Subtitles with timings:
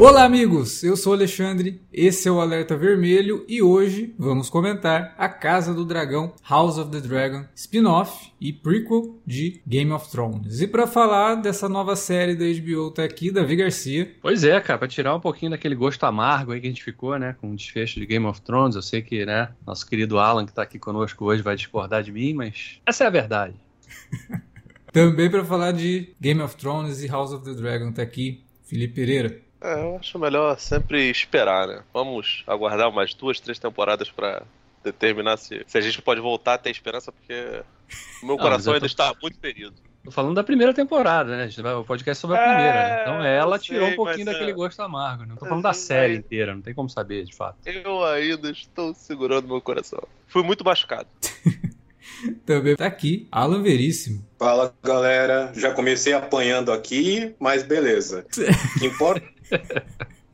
[0.00, 0.84] Olá, amigos!
[0.84, 5.74] Eu sou o Alexandre, esse é o Alerta Vermelho e hoje vamos comentar A Casa
[5.74, 10.60] do Dragão, House of the Dragon, spin-off e prequel de Game of Thrones.
[10.60, 14.14] E para falar dessa nova série da HBO tá aqui Davi Garcia.
[14.22, 17.18] Pois é, cara, para tirar um pouquinho daquele gosto amargo aí que a gente ficou,
[17.18, 18.76] né, com o desfecho de Game of Thrones.
[18.76, 22.12] Eu sei que, né, nosso querido Alan que tá aqui conosco hoje vai discordar de
[22.12, 23.56] mim, mas essa é a verdade.
[24.92, 28.94] Também para falar de Game of Thrones e House of the Dragon tá aqui Felipe
[28.94, 29.47] Pereira.
[29.60, 31.82] É, eu acho melhor sempre esperar, né?
[31.92, 34.42] Vamos aguardar umas duas, três temporadas para
[34.84, 37.62] determinar se, se a gente pode voltar a ter esperança, porque
[38.22, 39.74] o meu coração ainda está muito ferido.
[40.04, 41.50] Tô falando da primeira temporada, né?
[41.74, 42.72] O podcast sobre a É, primeira.
[42.72, 43.02] né?
[43.02, 44.54] Então ela sei, tirou um pouquinho daquele é.
[44.54, 45.26] gosto amargo.
[45.26, 47.56] Não tô Mas falando da aí- série inteira, não tem como saber, de fato.
[47.66, 50.02] Eu ainda estou segurando meu coração.
[50.28, 51.08] Fui muito machucado.
[52.46, 54.24] Também tá aqui Alan Veríssimo.
[54.38, 58.24] Fala galera, já comecei apanhando aqui, mas beleza.
[58.76, 59.26] O que importa.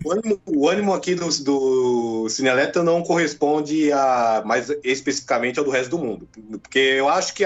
[0.04, 2.26] O ânimo, o ânimo aqui do, do
[2.84, 6.28] não corresponde a mais especificamente ao do resto do mundo.
[6.60, 7.42] Porque eu acho que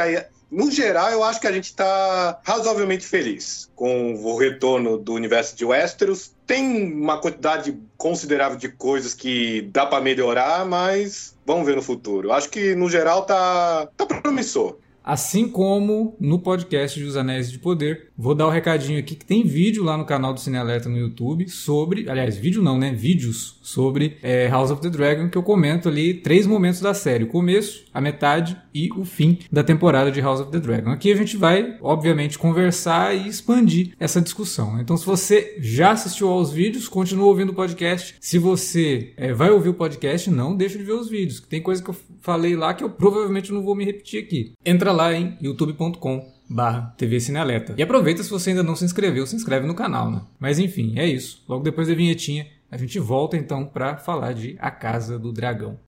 [0.50, 5.54] no geral, eu acho que a gente está razoavelmente feliz com o retorno do universo
[5.54, 6.32] de Westeros.
[6.46, 12.32] Tem uma quantidade considerável de coisas que dá para melhorar, mas vamos ver no futuro.
[12.32, 14.78] Acho que no geral tá, tá promissor.
[15.08, 19.14] Assim como no podcast de Os Anéis de Poder, vou dar o um recadinho aqui
[19.14, 22.76] que tem vídeo lá no canal do Cine Alerta no YouTube sobre, aliás, vídeo não,
[22.76, 22.92] né?
[22.92, 27.24] Vídeos sobre é, House of the Dragon que eu comento ali três momentos da série:
[27.24, 30.90] o começo, a metade e o fim da temporada de House of the Dragon.
[30.90, 34.78] Aqui a gente vai, obviamente, conversar e expandir essa discussão.
[34.78, 38.14] Então, se você já assistiu aos vídeos, continua ouvindo o podcast.
[38.20, 41.62] Se você é, vai ouvir o podcast, não deixa de ver os vídeos, que tem
[41.62, 44.52] coisa que eu falei lá que eu provavelmente não vou me repetir aqui.
[44.66, 47.74] Entra lá em youtube.com barra TV Cinealerta.
[47.76, 50.22] E aproveita se você ainda não se inscreveu, se inscreve no canal, né?
[50.40, 51.44] Mas enfim, é isso.
[51.48, 55.78] Logo depois da vinhetinha, a gente volta então para falar de A Casa do Dragão.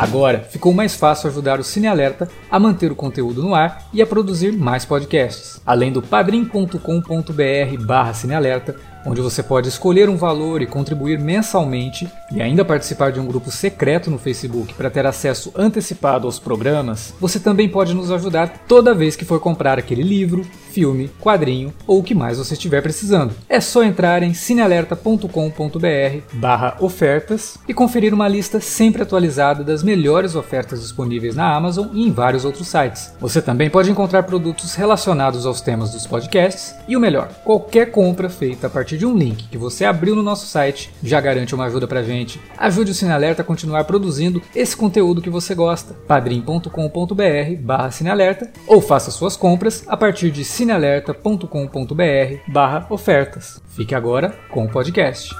[0.00, 4.00] Agora ficou mais fácil ajudar o Cine Alerta a manter o conteúdo no ar e
[4.00, 5.60] a produzir mais podcasts.
[5.66, 12.40] Além do padrim.com.br barra cinealerta, onde você pode escolher um valor e contribuir mensalmente e
[12.40, 17.40] ainda participar de um grupo secreto no Facebook para ter acesso antecipado aos programas, você
[17.40, 22.02] também pode nos ajudar toda vez que for comprar aquele livro, filme, quadrinho ou o
[22.02, 23.34] que mais você estiver precisando.
[23.48, 25.28] É só entrar em cinealerta.com.br
[26.34, 32.06] barra ofertas e conferir uma lista sempre atualizada das melhores ofertas disponíveis na Amazon e
[32.06, 33.12] em vários outros sites.
[33.20, 38.28] Você também pode encontrar produtos relacionados aos temas dos podcasts e o melhor, qualquer compra
[38.28, 41.66] feita a partir de um link que você abriu no nosso site já garante uma
[41.66, 42.40] ajuda pra gente.
[42.56, 45.94] Ajude o Cinealerta a continuar produzindo esse conteúdo que você gosta.
[45.94, 51.44] padrim.com.br barra Cinealerta ou faça suas compras a partir de cinealerta.com.br
[52.48, 53.60] barra ofertas.
[53.76, 55.30] Fique agora com o podcast.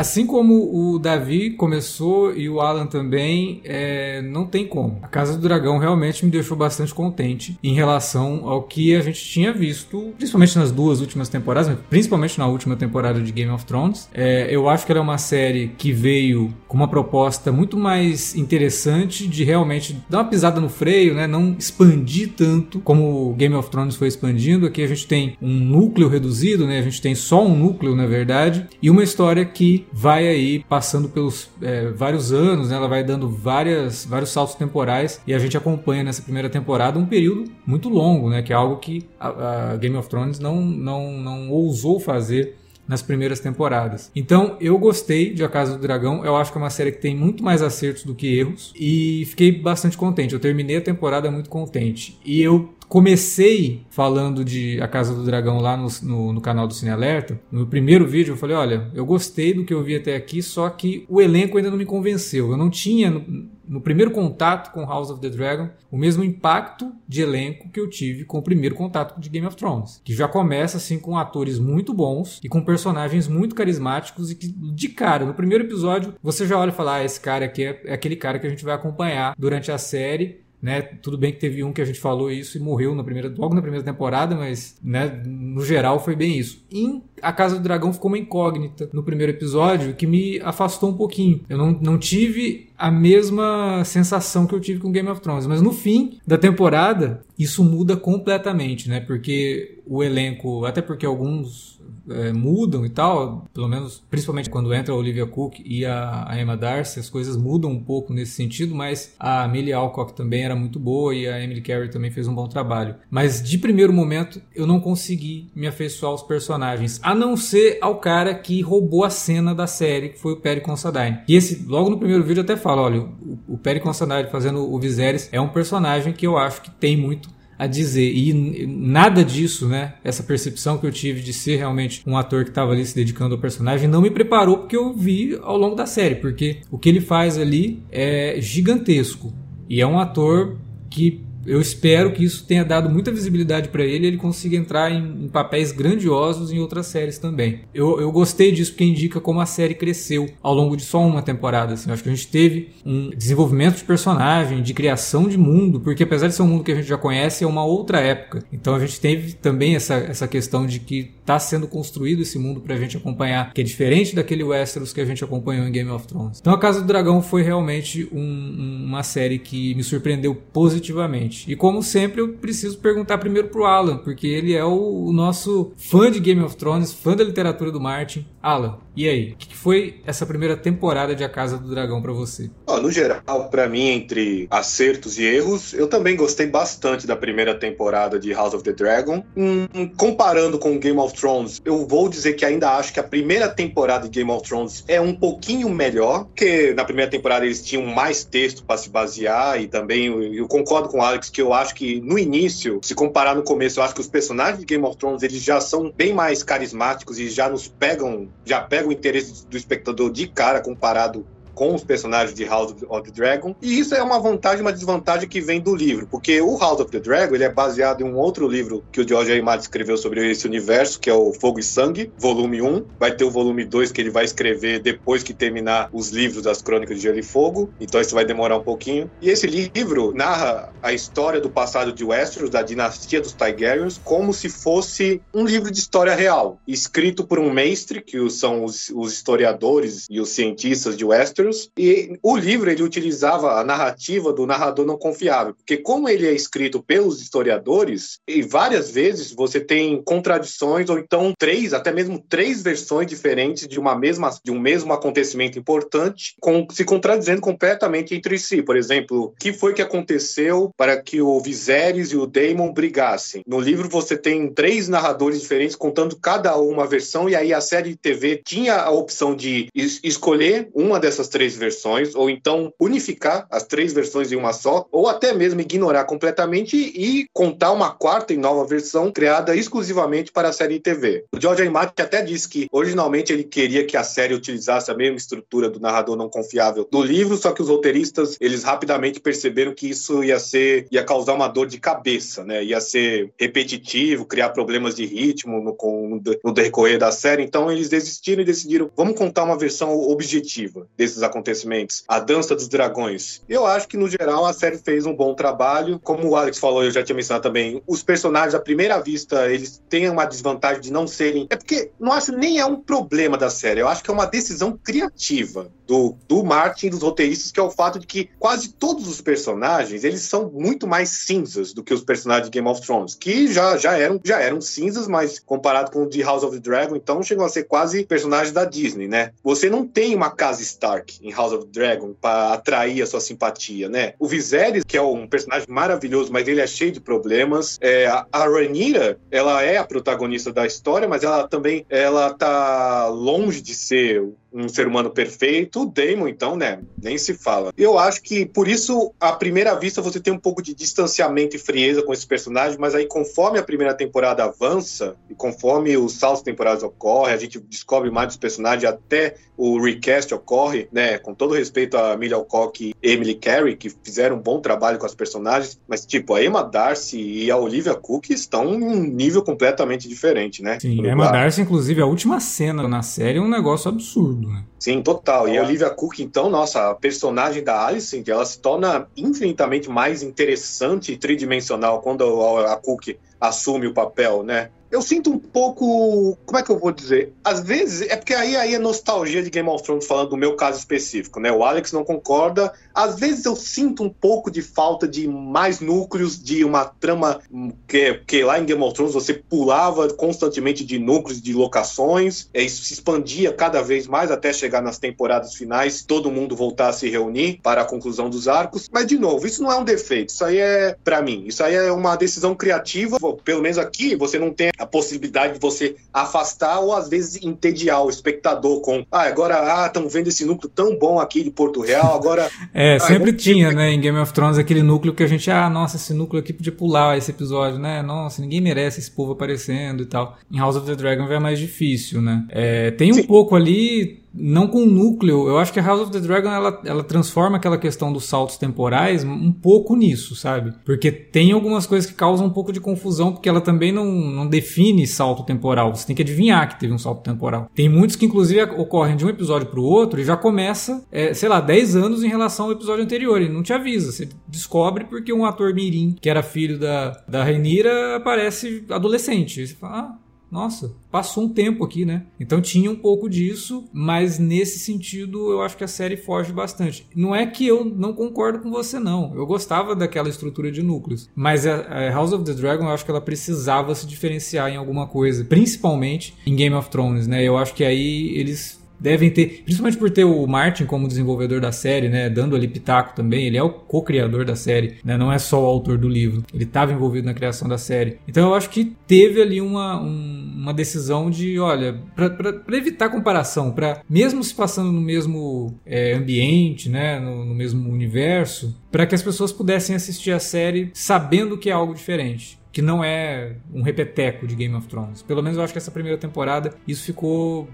[0.00, 4.98] Assim como o Davi começou e o Alan também, é, não tem como.
[5.02, 9.22] A Casa do Dragão realmente me deixou bastante contente em relação ao que a gente
[9.22, 14.08] tinha visto, principalmente nas duas últimas temporadas, principalmente na última temporada de Game of Thrones.
[14.14, 18.34] É, eu acho que ela é uma série que veio com uma proposta muito mais
[18.34, 21.26] interessante de realmente dar uma pisada no freio, né?
[21.26, 24.64] não expandir tanto como Game of Thrones foi expandindo.
[24.64, 26.78] Aqui a gente tem um núcleo reduzido, né?
[26.78, 31.08] a gente tem só um núcleo na verdade, e uma história que vai aí passando
[31.08, 32.76] pelos é, vários anos, né?
[32.76, 37.06] ela vai dando várias, vários saltos temporais e a gente acompanha nessa primeira temporada um
[37.06, 38.42] período muito longo, né?
[38.42, 42.56] que é algo que a, a Game of Thrones não, não, não ousou fazer
[42.90, 44.10] nas primeiras temporadas.
[44.16, 46.24] Então, eu gostei de A Casa do Dragão.
[46.24, 48.72] Eu acho que é uma série que tem muito mais acertos do que erros.
[48.74, 50.34] E fiquei bastante contente.
[50.34, 52.18] Eu terminei a temporada muito contente.
[52.24, 56.74] E eu comecei falando de A Casa do Dragão lá no, no, no, canal do
[56.74, 57.40] Cine Alerta.
[57.50, 60.68] No primeiro vídeo eu falei, olha, eu gostei do que eu vi até aqui, só
[60.68, 62.50] que o elenco ainda não me convenceu.
[62.50, 66.92] Eu não tinha, no, no primeiro contato com House of the Dragon, o mesmo impacto
[67.06, 70.02] de elenco que eu tive com o primeiro contato de Game of Thrones.
[70.04, 74.48] Que já começa assim com atores muito bons e com personagens muito carismáticos e que,
[74.48, 77.82] de cara, no primeiro episódio, você já olha e fala, ah, esse cara aqui é,
[77.84, 80.82] é aquele cara que a gente vai acompanhar durante a série né?
[80.82, 83.54] Tudo bem que teve um que a gente falou isso e morreu na primeira, logo
[83.54, 86.64] na primeira temporada, mas né, no geral foi bem isso.
[86.70, 90.96] Em A Casa do Dragão ficou uma incógnita no primeiro episódio que me afastou um
[90.96, 91.40] pouquinho.
[91.48, 95.62] Eu não, não tive a mesma sensação que eu tive com Game of Thrones, mas
[95.62, 99.00] no fim da temporada isso muda completamente, né?
[99.00, 101.69] Porque o elenco, até porque alguns
[102.08, 106.40] é, mudam e tal, pelo menos principalmente quando entra a Olivia Cook e a, a,
[106.40, 110.56] Emma Darcy, as coisas mudam um pouco nesse sentido, mas a Millie Alcock também era
[110.56, 112.96] muito boa e a Emily Carey também fez um bom trabalho.
[113.10, 117.98] Mas de primeiro momento eu não consegui me afeiçoar aos personagens, a não ser ao
[117.98, 121.20] cara que roubou a cena da série, que foi o Perry Considine.
[121.28, 124.72] E esse, logo no primeiro vídeo eu até falo, olha, o, o Perry Considine fazendo
[124.72, 127.28] o Viserys é um personagem que eu acho que tem muito
[127.60, 128.10] a dizer.
[128.10, 129.92] E nada disso, né?
[130.02, 133.34] Essa percepção que eu tive de ser realmente um ator que estava ali se dedicando
[133.34, 136.88] ao personagem não me preparou porque eu vi ao longo da série, porque o que
[136.88, 139.30] ele faz ali é gigantesco.
[139.68, 140.56] E é um ator
[140.88, 141.20] que
[141.50, 145.24] eu espero que isso tenha dado muita visibilidade para ele e ele consiga entrar em,
[145.24, 147.62] em, papéis grandiosos em outras séries também.
[147.74, 151.22] Eu, eu gostei disso porque indica como a série cresceu ao longo de só uma
[151.22, 151.74] temporada.
[151.74, 151.90] Assim.
[151.90, 156.04] Eu acho que a gente teve um desenvolvimento de personagem, de criação de mundo, porque
[156.04, 158.44] apesar de ser um mundo que a gente já conhece, é uma outra época.
[158.52, 162.60] Então a gente teve também essa, essa questão de que está sendo construído esse mundo
[162.60, 165.90] para a gente acompanhar, que é diferente daquele Westeros que a gente acompanhou em Game
[165.90, 166.38] of Thrones.
[166.40, 171.50] Então a Casa do Dragão foi realmente um, uma série que me surpreendeu positivamente.
[171.50, 175.72] E como sempre, eu preciso perguntar primeiro pro Alan, porque ele é o, o nosso
[175.76, 178.26] fã de Game of Thrones, fã da literatura do Martin.
[178.42, 179.32] Alan, e aí?
[179.32, 182.50] O que foi essa primeira temporada de A Casa do Dragão para você?
[182.66, 187.54] Oh, no geral, para mim, entre acertos e erros, eu também gostei bastante da primeira
[187.54, 189.22] temporada de House of the Dragon.
[189.36, 189.66] Hum,
[189.96, 194.08] comparando com Game of Thrones, eu vou dizer que ainda acho que a primeira temporada
[194.08, 198.24] de Game of Thrones é um pouquinho melhor, porque na primeira temporada eles tinham mais
[198.24, 202.00] texto para se basear e também eu, concordo com o Alex que eu acho que
[202.00, 205.22] no início, se comparar no começo, eu acho que os personagens de Game of Thrones
[205.22, 209.56] eles já são bem mais carismáticos e já nos pegam, já pegam o interesse do
[209.56, 211.26] espectador de cara comparado
[211.60, 213.54] com os personagens de House of the Dragon.
[213.60, 216.80] E isso é uma vantagem e uma desvantagem que vem do livro, porque o House
[216.80, 219.42] of the Dragon ele é baseado em um outro livro que o George R.
[219.42, 222.86] Martin escreveu sobre esse universo, que é o Fogo e Sangue, volume 1.
[222.98, 226.62] Vai ter o volume 2 que ele vai escrever depois que terminar os livros das
[226.62, 229.10] Crônicas de Gelo e Fogo, então isso vai demorar um pouquinho.
[229.20, 234.32] E esse livro narra a história do passado de Westeros, da dinastia dos Targaryens, como
[234.32, 239.12] se fosse um livro de história real, escrito por um mestre, que são os, os
[239.12, 244.86] historiadores e os cientistas de Westeros, e o livro ele utilizava a narrativa do narrador
[244.86, 250.88] não confiável, porque como ele é escrito pelos historiadores, e várias vezes você tem contradições
[250.88, 255.58] ou então três, até mesmo três versões diferentes de uma mesma de um mesmo acontecimento
[255.58, 258.62] importante, com, se contradizendo completamente entre si.
[258.62, 263.42] Por exemplo, o que foi que aconteceu para que o Viserys e o Daemon brigassem?
[263.46, 267.90] No livro você tem três narradores diferentes contando cada uma versão e aí a série
[267.90, 272.70] de TV tinha a opção de es escolher uma dessas três três versões, ou então
[272.78, 277.90] unificar as três versões em uma só, ou até mesmo ignorar completamente e contar uma
[277.90, 281.24] quarta e nova versão criada exclusivamente para a série TV.
[281.34, 281.70] O George R.
[281.70, 285.80] Martin até disse que originalmente ele queria que a série utilizasse a mesma estrutura do
[285.80, 290.38] narrador não confiável do livro, só que os roteiristas eles rapidamente perceberam que isso ia
[290.38, 292.62] ser ia causar uma dor de cabeça, né?
[292.62, 297.42] Ia ser repetitivo, criar problemas de ritmo no, no, no decorrer da série.
[297.42, 302.04] Então eles desistiram e decidiram vamos contar uma versão objetiva desses acontecimentos.
[302.06, 303.42] A Dança dos Dragões.
[303.48, 305.98] Eu acho que, no geral, a série fez um bom trabalho.
[305.98, 309.82] Como o Alex falou, eu já tinha mencionado também, os personagens, à primeira vista, eles
[309.88, 311.46] têm uma desvantagem de não serem.
[311.50, 314.26] É porque não acho nem é um problema da série, eu acho que é uma
[314.26, 318.72] decisão criativa do, do Martin e dos roteiristas, que é o fato de que quase
[318.72, 322.80] todos os personagens eles são muito mais cinzas do que os personagens de Game of
[322.80, 326.54] Thrones, que já, já, eram, já eram cinzas, mas comparado com o de House of
[326.54, 329.32] the Dragon, então chegam a ser quase personagens da Disney, né?
[329.42, 333.88] Você não tem uma casa Stark em House of Dragon para atrair a sua simpatia,
[333.88, 334.14] né?
[334.18, 337.78] O Viserys, que é um personagem maravilhoso, mas ele é cheio de problemas.
[337.80, 343.60] É, a Rhaenyra, ela é a protagonista da história, mas ela também ela tá longe
[343.60, 345.82] de ser um ser humano perfeito.
[345.82, 346.80] O Damon, então, né?
[347.00, 347.72] Nem se fala.
[347.76, 351.58] Eu acho que por isso, à primeira vista, você tem um pouco de distanciamento e
[351.58, 356.42] frieza com esses personagens, mas aí, conforme a primeira temporada avança e conforme os saltos
[356.42, 361.18] temporais ocorrem, a gente descobre mais dos personagens, até o recast ocorre, né?
[361.18, 365.06] Com todo respeito a Emilia Alcock e Emily Carey, que fizeram um bom trabalho com
[365.06, 369.42] as personagens, mas tipo, a Emma Darcy e a Olivia Cook estão em um nível
[369.42, 370.78] completamente diferente, né?
[370.80, 374.52] Sim, a Emma Darcy, inclusive, a última cena na série é um negócio absurdo tudo,
[374.52, 374.69] né?
[374.80, 375.46] Sim, total.
[375.46, 380.22] E a Olivia Cook, então, nossa, a personagem da Alice, ela se torna infinitamente mais
[380.22, 382.24] interessante e tridimensional quando
[382.64, 384.70] a Cook assume o papel, né?
[384.90, 386.36] eu sinto um pouco.
[386.44, 387.32] Como é que eu vou dizer?
[387.44, 390.56] Às vezes, é porque aí, aí é nostalgia de Game of Thrones falando do meu
[390.56, 391.52] caso específico, né?
[391.52, 392.72] O Alex não concorda.
[392.92, 397.40] Às vezes eu sinto um pouco de falta de mais núcleos, de uma trama
[397.86, 402.64] que, que lá em Game of Thrones você pulava constantemente de núcleos, de locações, e
[402.64, 406.92] isso se expandia cada vez mais até chegar nas temporadas finais, todo mundo voltar a
[406.92, 408.88] se reunir para a conclusão dos arcos.
[408.92, 411.74] Mas, de novo, isso não é um defeito, isso aí é, para mim, isso aí
[411.74, 413.16] é uma decisão criativa.
[413.42, 418.04] Pelo menos aqui você não tem a possibilidade de você afastar ou às vezes entediar
[418.04, 421.80] o espectador com ah, agora ah, estão vendo esse núcleo tão bom aqui de Porto
[421.80, 422.50] Real, agora.
[422.74, 425.70] é, ah, sempre tinha, né, em Game of Thrones aquele núcleo que a gente, ah,
[425.70, 428.02] nossa, esse núcleo aqui podia pular esse episódio, né?
[428.02, 430.36] Nossa, ninguém merece esse povo aparecendo e tal.
[430.50, 432.44] Em House of the Dragon é mais difícil, né?
[432.50, 433.22] É, tem um Sim.
[433.24, 435.48] pouco ali não com núcleo.
[435.48, 438.56] Eu acho que a House of the Dragon ela, ela transforma aquela questão dos saltos
[438.56, 440.72] temporais um pouco nisso, sabe?
[440.84, 444.46] Porque tem algumas coisas que causam um pouco de confusão, porque ela também não, não
[444.46, 445.94] define salto temporal.
[445.94, 447.70] Você tem que adivinhar que teve um salto temporal.
[447.74, 451.34] Tem muitos que, inclusive, ocorrem de um episódio para o outro e já começa, é,
[451.34, 453.40] sei lá, 10 anos em relação ao episódio anterior.
[453.40, 454.12] E não te avisa.
[454.12, 459.62] Você descobre porque um ator mirim, que era filho da, da Renira, aparece adolescente.
[459.62, 462.24] E você fala, ah nossa, passou um tempo aqui, né?
[462.38, 467.06] Então tinha um pouco disso, mas nesse sentido eu acho que a série foge bastante.
[467.14, 469.34] Não é que eu não concordo com você, não.
[469.34, 473.10] Eu gostava daquela estrutura de núcleos, mas a House of the Dragon eu acho que
[473.10, 477.42] ela precisava se diferenciar em alguma coisa, principalmente em Game of Thrones, né?
[477.42, 481.72] Eu acho que aí eles devem ter, principalmente por ter o Martin como desenvolvedor da
[481.72, 485.38] série, né, dando ali pitaco também, ele é o co-criador da série, né, não é
[485.38, 488.18] só o autor do livro, ele estava envolvido na criação da série.
[488.28, 493.72] Então eu acho que teve ali uma, um, uma decisão de, olha, para evitar comparação,
[493.72, 499.14] para mesmo se passando no mesmo é, ambiente, né, no, no mesmo universo, para que
[499.14, 503.82] as pessoas pudessem assistir a série sabendo que é algo diferente que não é um
[503.82, 505.22] repeteco de Game of Thrones.
[505.22, 507.68] Pelo menos eu acho que essa primeira temporada isso ficou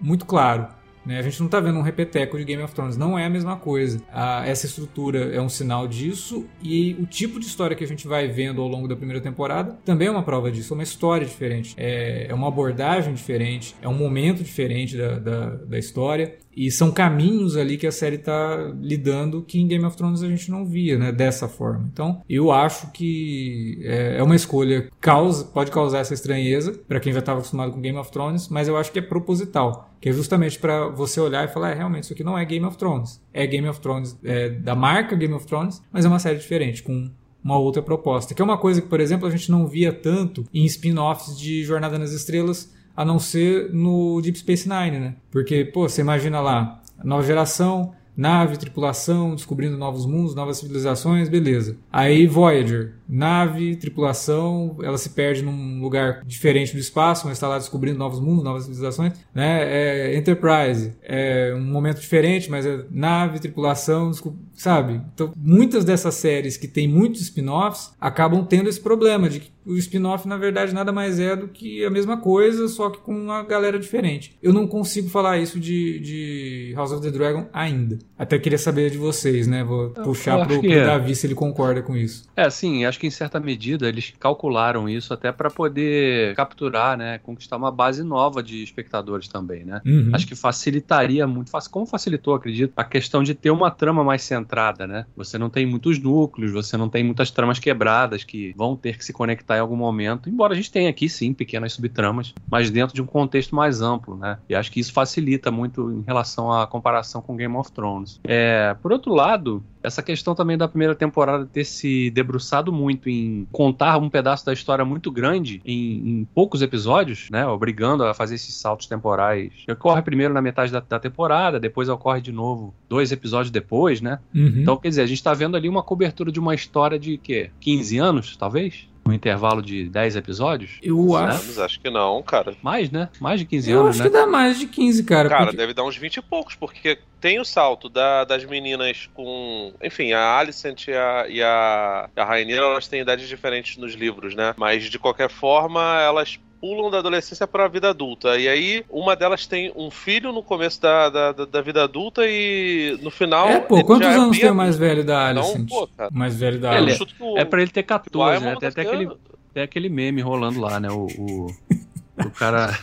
[0.00, 0.68] muito claro.
[1.04, 1.18] Né?
[1.18, 3.56] A gente não está vendo um repeteco de Game of Thrones, não é a mesma
[3.56, 4.02] coisa.
[4.44, 8.28] Essa estrutura é um sinal disso e o tipo de história que a gente vai
[8.28, 10.72] vendo ao longo da primeira temporada também é uma prova disso.
[10.72, 15.50] É uma história diferente, é, é uma abordagem diferente, é um momento diferente da, da,
[15.56, 16.36] da história.
[16.60, 20.28] E são caminhos ali que a série está lidando que em Game of Thrones a
[20.28, 21.10] gente não via, né?
[21.10, 21.88] Dessa forma.
[21.90, 27.14] Então, eu acho que é, é uma escolha causa, pode causar essa estranheza para quem
[27.14, 30.12] já estava acostumado com Game of Thrones, mas eu acho que é proposital, que é
[30.12, 33.22] justamente para você olhar e falar, é, realmente isso aqui não é Game of Thrones,
[33.32, 36.82] é Game of Thrones é, da marca Game of Thrones, mas é uma série diferente
[36.82, 37.10] com
[37.42, 40.44] uma outra proposta, que é uma coisa que, por exemplo, a gente não via tanto
[40.52, 45.14] em spin-offs de Jornada nas Estrelas a não ser no Deep Space Nine, né?
[45.30, 51.78] Porque, pô, você imagina lá, nova geração, nave, tripulação, descobrindo novos mundos, novas civilizações, beleza.
[51.90, 57.56] Aí Voyager, nave, tripulação, ela se perde num lugar diferente do espaço, mas está lá
[57.56, 59.62] descobrindo novos mundos, novas civilizações, né?
[59.62, 64.10] É Enterprise, é um momento diferente, mas é nave, tripulação,
[64.52, 65.00] sabe?
[65.14, 69.76] Então, muitas dessas séries que tem muitos spin-offs acabam tendo esse problema de que o
[69.76, 73.42] spin-off, na verdade, nada mais é do que a mesma coisa, só que com uma
[73.42, 74.36] galera diferente.
[74.42, 77.98] Eu não consigo falar isso de, de House of the Dragon ainda.
[78.18, 79.62] Até queria saber de vocês, né?
[79.62, 80.84] Vou eu puxar pro, pro é.
[80.84, 82.24] Davi se ele concorda com isso.
[82.36, 87.18] É, sim, acho que em certa medida eles calcularam isso até para poder capturar, né?
[87.18, 89.80] Conquistar uma base nova de espectadores também, né?
[89.84, 90.10] Uhum.
[90.12, 94.86] Acho que facilitaria muito, como facilitou, acredito, a questão de ter uma trama mais centrada,
[94.86, 95.06] né?
[95.16, 99.04] Você não tem muitos núcleos, você não tem muitas tramas quebradas que vão ter que
[99.04, 102.94] se conectar em algum momento, embora a gente tenha aqui sim pequenas subtramas, mas dentro
[102.94, 104.38] de um contexto mais amplo, né?
[104.48, 108.20] E acho que isso facilita muito em relação à comparação com Game of Thrones.
[108.24, 113.46] É, por outro lado, essa questão também da primeira temporada ter se debruçado muito em
[113.50, 117.46] contar um pedaço da história muito grande em, em poucos episódios, né?
[117.46, 119.52] Obrigando a fazer esses saltos temporais.
[119.68, 124.18] Ocorre primeiro na metade da, da temporada, depois ocorre de novo dois episódios depois, né?
[124.34, 124.54] Uhum.
[124.58, 127.50] Então, quer dizer, a gente tá vendo ali uma cobertura de uma história de quê?
[127.60, 128.89] 15 anos, talvez?
[129.10, 130.78] Um intervalo de 10 episódios?
[130.82, 131.60] Eu acho.
[131.60, 132.54] Acho que não, cara.
[132.62, 133.08] Mais, né?
[133.20, 134.04] Mais de 15 eu anos, acho né?
[134.04, 135.28] que dá mais de 15, cara.
[135.28, 135.56] Cara, porque...
[135.56, 139.72] deve dar uns 20 e poucos, porque tem o salto da, das meninas com.
[139.82, 144.34] Enfim, a Alicent e a, e a, a Rainha, elas têm idades diferentes nos livros,
[144.34, 144.54] né?
[144.56, 148.38] Mas de qualquer forma, elas pulam da adolescência para a vida adulta.
[148.38, 152.98] E aí, uma delas tem um filho no começo da, da, da vida adulta e
[153.02, 153.48] no final.
[153.48, 155.58] É, pô, quantos é anos tem o mais velho da Alicent?
[155.58, 156.10] Não, pô, cara.
[156.12, 157.12] Mais velho da Alicent.
[157.36, 158.56] É, é pra ele ter 14, né?
[158.58, 159.10] Tem até aquele,
[159.54, 160.90] tem aquele meme rolando lá, né?
[160.90, 161.06] o...
[161.06, 161.46] o...
[162.26, 162.78] O cara.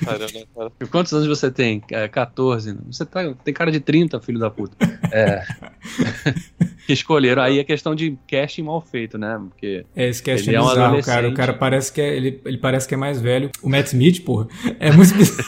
[0.92, 1.82] Quantos anos você tem?
[1.92, 2.78] É, 14.
[2.88, 3.34] Você tá...
[3.44, 4.76] tem cara de 30, filho da puta.
[5.12, 5.44] É.
[6.86, 7.42] que escolheram.
[7.42, 9.40] Aí a questão de casting mal feito, né?
[9.50, 11.30] Porque é, esse casting é, bizarro, cara.
[11.30, 13.50] O cara parece que é, ele, ele parece que é mais velho.
[13.62, 14.48] O Matt Smith, porra,
[14.80, 15.48] é muito bizarro.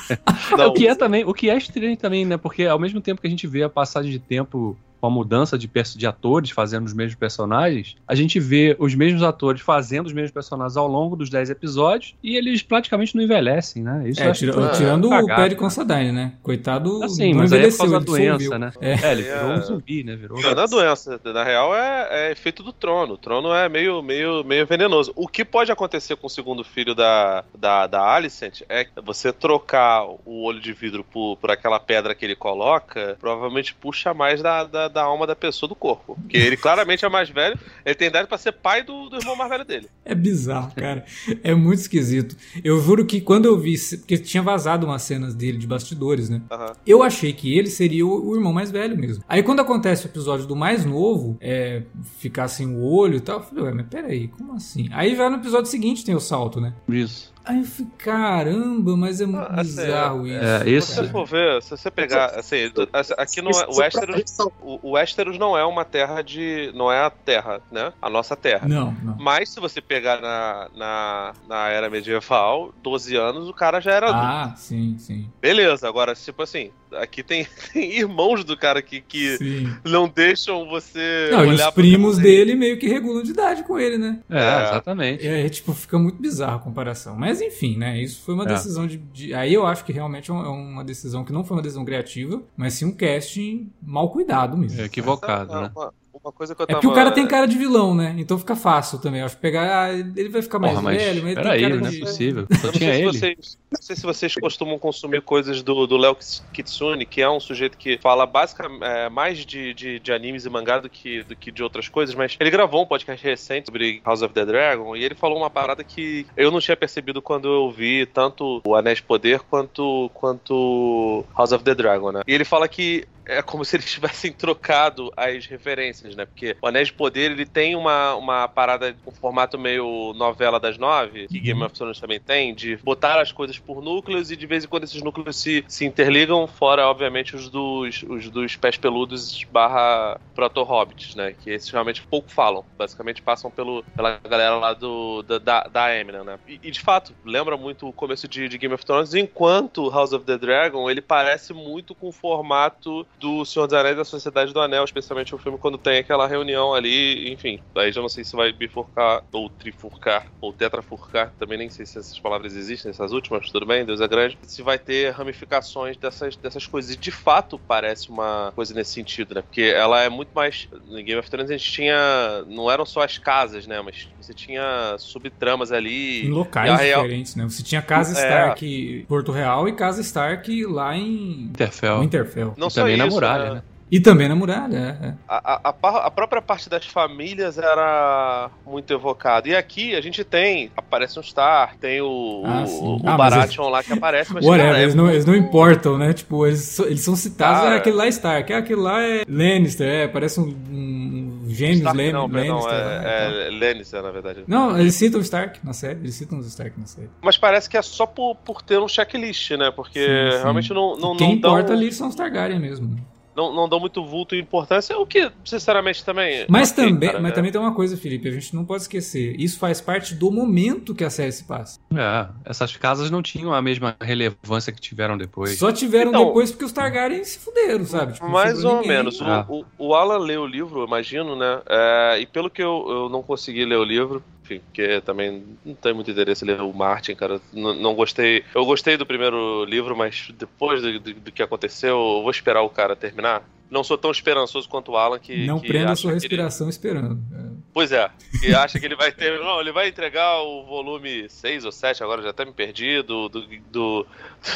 [0.70, 2.38] o que é também, o que é estranho também, né?
[2.38, 5.58] Porque ao mesmo tempo que a gente vê a passagem de tempo com a mudança
[5.58, 10.14] de, de atores fazendo os mesmos personagens, a gente vê os mesmos atores fazendo os
[10.14, 14.08] mesmos personagens ao longo dos 10 episódios e eles praticamente não envelhecem, né?
[14.08, 16.34] Isso é, tira, é, tirando é, o Perry Considine, né?
[16.42, 18.72] Coitado, assim, não mas envelheceu, aí é por causa da doença, né?
[18.82, 18.94] É.
[18.94, 19.12] é.
[19.12, 20.16] ele virou um zumbi, né?
[20.16, 20.42] Virou...
[20.42, 23.14] Não, não é doença, na real é, é efeito do trono.
[23.14, 25.12] O trono é meio, meio, meio venenoso.
[25.16, 30.06] O que pode acontecer com o segundo filho da, da, da Alicent é você trocar
[30.26, 34.64] o olho de vidro por, por aquela pedra que ele coloca, provavelmente puxa mais da,
[34.64, 36.16] da da alma da pessoa do corpo.
[36.16, 39.36] Porque ele claramente é mais velho, ele tem idade para ser pai do, do irmão
[39.36, 39.90] mais velho dele.
[40.04, 41.06] É bizarro, cara.
[41.44, 42.36] É muito esquisito.
[42.64, 46.42] Eu juro que quando eu vi, porque tinha vazado umas cenas dele de bastidores, né?
[46.52, 46.74] Uhum.
[46.86, 49.24] Eu achei que ele seria o, o, irmão mais velho mesmo.
[49.28, 51.84] Aí quando acontece o episódio do mais novo, é,
[52.18, 54.90] ficar sem o olho e tal, eu falei, ué, mas peraí, como assim?
[54.92, 56.74] Aí já no episódio seguinte tem o salto, né?
[56.88, 57.34] Isso.
[57.50, 60.46] Aí eu falei, caramba, mas é muito ah, assim, bizarro isso.
[60.46, 60.88] É, isso.
[60.92, 62.72] Se você for ver, se você pegar, assim,
[63.18, 67.10] aqui no o Westeros, o, o Westeros não é uma terra de, não é a
[67.10, 67.92] terra, né?
[68.00, 68.68] A nossa terra.
[68.68, 69.18] Não, não.
[69.18, 74.12] Mas se você pegar na, na, na era medieval, 12 anos, o cara já era
[74.12, 74.60] Ah, adulto.
[74.60, 75.28] sim, sim.
[75.42, 79.38] Beleza, agora, tipo assim, aqui tem, tem irmãos do cara que, que
[79.84, 83.80] não deixam você não, olhar e os primos dele meio que regulam de idade com
[83.80, 84.20] ele, né?
[84.30, 84.64] É, é.
[84.66, 85.28] exatamente.
[85.28, 87.16] É, tipo, fica muito bizarro a comparação.
[87.16, 88.02] Mas enfim, né?
[88.02, 88.48] Isso foi uma é.
[88.48, 91.58] decisão de, de, Aí eu acho que realmente é, é uma decisão que não foi
[91.58, 94.82] uma decisão criativa, mas sim um casting mal cuidado mesmo.
[94.82, 95.72] É equivocado, né?
[95.76, 96.80] Uma coisa que eu tava...
[96.80, 98.16] É porque o cara tem cara de vilão, né?
[98.18, 99.22] Então fica fácil também.
[99.22, 99.86] Eu acho que pegar.
[99.86, 101.98] Ah, ele vai ficar mais Porra, velho, mas ele tem cara não de...
[101.98, 102.48] é possível.
[102.62, 103.06] Só tinha ele.
[103.06, 106.18] Vocês, não sei se vocês costumam consumir coisas do, do Léo
[106.54, 110.50] Kitsune, que é um sujeito que fala basicamente é, mais de, de, de, animes e
[110.50, 114.02] mangá do que, do que de outras coisas, mas ele gravou um podcast recente sobre
[114.06, 117.48] House of the Dragon e ele falou uma parada que eu não tinha percebido quando
[117.48, 122.22] eu vi tanto o Anéis de Poder quanto, quanto House of the Dragon, né?
[122.28, 126.26] E ele fala que é como se eles tivessem trocado as referências, né?
[126.26, 130.78] Porque o Anéis de Poder, ele tem uma, uma parada um formato meio novela das
[130.78, 134.48] nove, que Game of Thrones também tem, de botar as coisas por núcleos e de
[134.48, 138.78] vez em quando esses núcleos se, se interligam, fora, obviamente, os dos, os dos pés
[138.78, 141.36] peludos barra proto-hobbits, né?
[141.44, 142.66] Que esses realmente pouco falam.
[142.78, 146.40] Basicamente passam pelo, pela galera lá do, da, da, da Eminem, né?
[146.48, 150.14] E, e, de fato, lembra muito o começo de, de Game of Thrones, enquanto House
[150.14, 154.06] of the Dragon, ele parece muito com o formato do Senhor dos Anéis e da
[154.06, 157.60] Sociedade do Anel, especialmente o filme quando tem aquela reunião ali, enfim.
[157.74, 161.98] Daí já não sei se vai bifurcar, ou trifurcar, ou tetrafurcar, também nem sei se
[161.98, 164.38] essas palavras existem, essas últimas, tudo bem, Deus é grande.
[164.44, 166.92] Se vai ter ramificações dessas, dessas coisas.
[166.92, 169.42] E de fato parece uma coisa nesse sentido, né?
[169.42, 170.68] Porque ela é muito mais.
[170.88, 172.44] No Game of Thrones a gente tinha.
[172.48, 173.82] Não eram só as casas, né?
[173.82, 176.26] Mas você tinha subtramas ali.
[176.26, 177.04] Em locais real...
[177.04, 177.44] diferentes, né?
[177.44, 178.24] Você tinha Casa é.
[178.24, 181.44] Stark Porto Real e Casa Stark lá em.
[181.44, 182.04] Interfell.
[182.04, 182.54] Interfell.
[182.58, 183.54] Não só isso, muralha, né?
[183.56, 183.62] né?
[183.92, 185.08] E também na muralha, é.
[185.08, 185.14] é.
[185.28, 185.70] A, a,
[186.06, 189.50] a, própria parte das famílias era muito evocada.
[189.50, 193.64] E aqui a gente tem, aparece um Star, tem o, ah, o, o ah, Baratheon
[193.64, 193.72] eles...
[193.72, 196.14] lá que aparece, mas Whatever, cara, é eles, não, eles não importam, né?
[196.14, 197.76] Tipo, eles, eles são citados, cara...
[197.76, 201.82] é aquele lá é Stark, é aquele lá é Lannister, é, parece um, um gêmeos
[201.82, 202.48] Lan não, Lannister.
[202.48, 204.44] Não, é, é, é, Lannister, na verdade.
[204.48, 207.10] Não, eles citam o Stark na série, eles citam os Stark na série.
[207.22, 209.72] Mas parece que é só por, por ter um checklist, né?
[209.72, 210.42] Porque sim, sim.
[210.42, 211.78] realmente não, não, Quem não importa dão...
[211.78, 212.96] ali são os Targaryen mesmo
[213.40, 216.46] não, não dão muito vulto e importância, o que, sinceramente, também.
[216.50, 217.36] Mas okay, também, cara, mas né?
[217.36, 219.40] também tem uma coisa, Felipe, a gente não pode esquecer.
[219.40, 221.80] Isso faz parte do momento que a série se passa.
[221.96, 225.58] É, essas casas não tinham a mesma relevância que tiveram depois.
[225.58, 228.14] Só tiveram então, depois porque os Targaryen se fuderam, sabe?
[228.14, 228.90] Tipo, mais ou ninguém.
[228.90, 229.22] menos.
[229.22, 229.46] Ah.
[229.48, 231.62] O, o, o, Alan leu o livro, imagino, né?
[231.68, 235.76] É, e pelo que eu, eu não consegui ler o livro, enfim, porque também não
[235.76, 237.40] tem muito interesse ler o Martin, cara.
[237.54, 238.44] Não, não, gostei.
[238.56, 242.64] Eu gostei do primeiro livro, mas depois do, do, do que aconteceu, eu vou esperar
[242.64, 245.46] o cara terminar não sou tão esperançoso quanto o Alan que.
[245.46, 246.72] Não que prenda a sua respiração ele...
[246.72, 247.20] esperando.
[247.34, 247.50] É.
[247.72, 249.40] Pois é, que acha que ele vai ter.
[249.40, 253.30] Não, ele vai entregar o volume 6 ou 7, agora já até me perdi, do,
[253.30, 254.08] do, do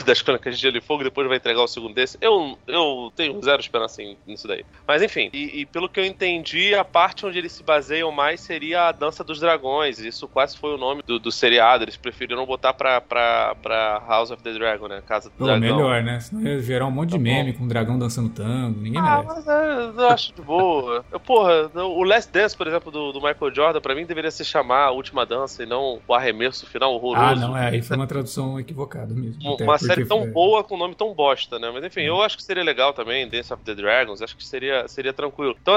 [0.06, 2.18] das Crônicas de Gelo e Fogo, depois vai entregar o segundo desse.
[2.22, 4.66] Eu, eu tenho zero esperança nisso daí.
[4.88, 8.42] Mas enfim, e, e, pelo que eu entendi, a parte onde eles se baseiam mais
[8.42, 10.00] seria a Dança dos Dragões.
[10.00, 11.84] Isso quase foi o nome do, do seriado.
[11.84, 15.04] Eles preferiram botar pra, pra, pra House of the Dragon, né?
[15.06, 15.62] Casa do Pô, Dragão.
[15.62, 16.20] melhor, né?
[16.20, 18.80] Senão ia gerar um monte de tá meme com o dragão dançando tango.
[18.80, 19.36] Ninguém ah, merece.
[19.36, 21.06] mas é, eu acho de boa.
[21.12, 24.44] Eu, porra, o Last Dance, por exemplo, do, do Michael Jordan, pra mim, deveria se
[24.46, 27.24] chamar A Última Dança e não O Arremesso Final Horroroso.
[27.24, 29.58] Ah, não, é, aí foi uma tradução equivocada mesmo.
[29.60, 30.32] Uma série tão foi...
[30.32, 31.70] boa com nome tão bosta, né?
[31.74, 34.88] Mas enfim, eu acho que seria legal também, Dance of the Dragons, acho que seria,
[34.88, 35.56] seria tranquilo.
[35.62, 35.76] Então,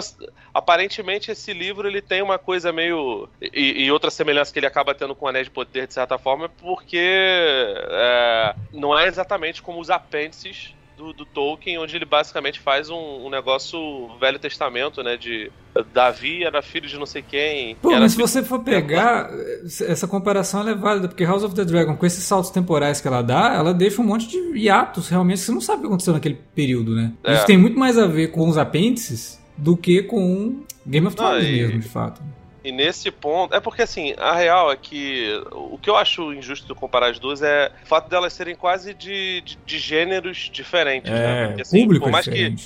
[0.53, 3.29] aparentemente, esse livro ele tem uma coisa meio.
[3.41, 6.19] E, e outra semelhança que ele acaba tendo com o Anéis de Poder, de certa
[6.19, 12.05] forma, é porque é, não é exatamente como os apêndices do, do, Tolkien, onde ele
[12.05, 13.79] basicamente faz um, um, negócio
[14.19, 15.17] Velho Testamento, né?
[15.17, 15.51] De
[15.93, 17.77] Davi era filho de não sei quem.
[17.77, 19.31] Pô, mas se você for pegar,
[19.65, 23.23] essa comparação é válida, porque House of the Dragon, com esses saltos temporais que ela
[23.23, 26.15] dá, ela deixa um monte de hiatos, realmente, que você não sabe o que aconteceu
[26.15, 27.13] naquele período, né?
[27.23, 27.35] É.
[27.35, 31.45] Isso tem muito mais a ver com os apêndices do que com Game of Thrones
[31.45, 31.63] ah, e...
[31.63, 32.23] mesmo, de fato.
[32.67, 33.55] E nesse ponto.
[33.55, 35.41] É porque, assim, a real é que.
[35.53, 38.93] O que eu acho injusto de comparar as duas é o fato delas serem quase
[38.93, 41.47] de, de, de gêneros diferentes, é, né?
[41.47, 42.57] Porque, assim, público por mais que, né?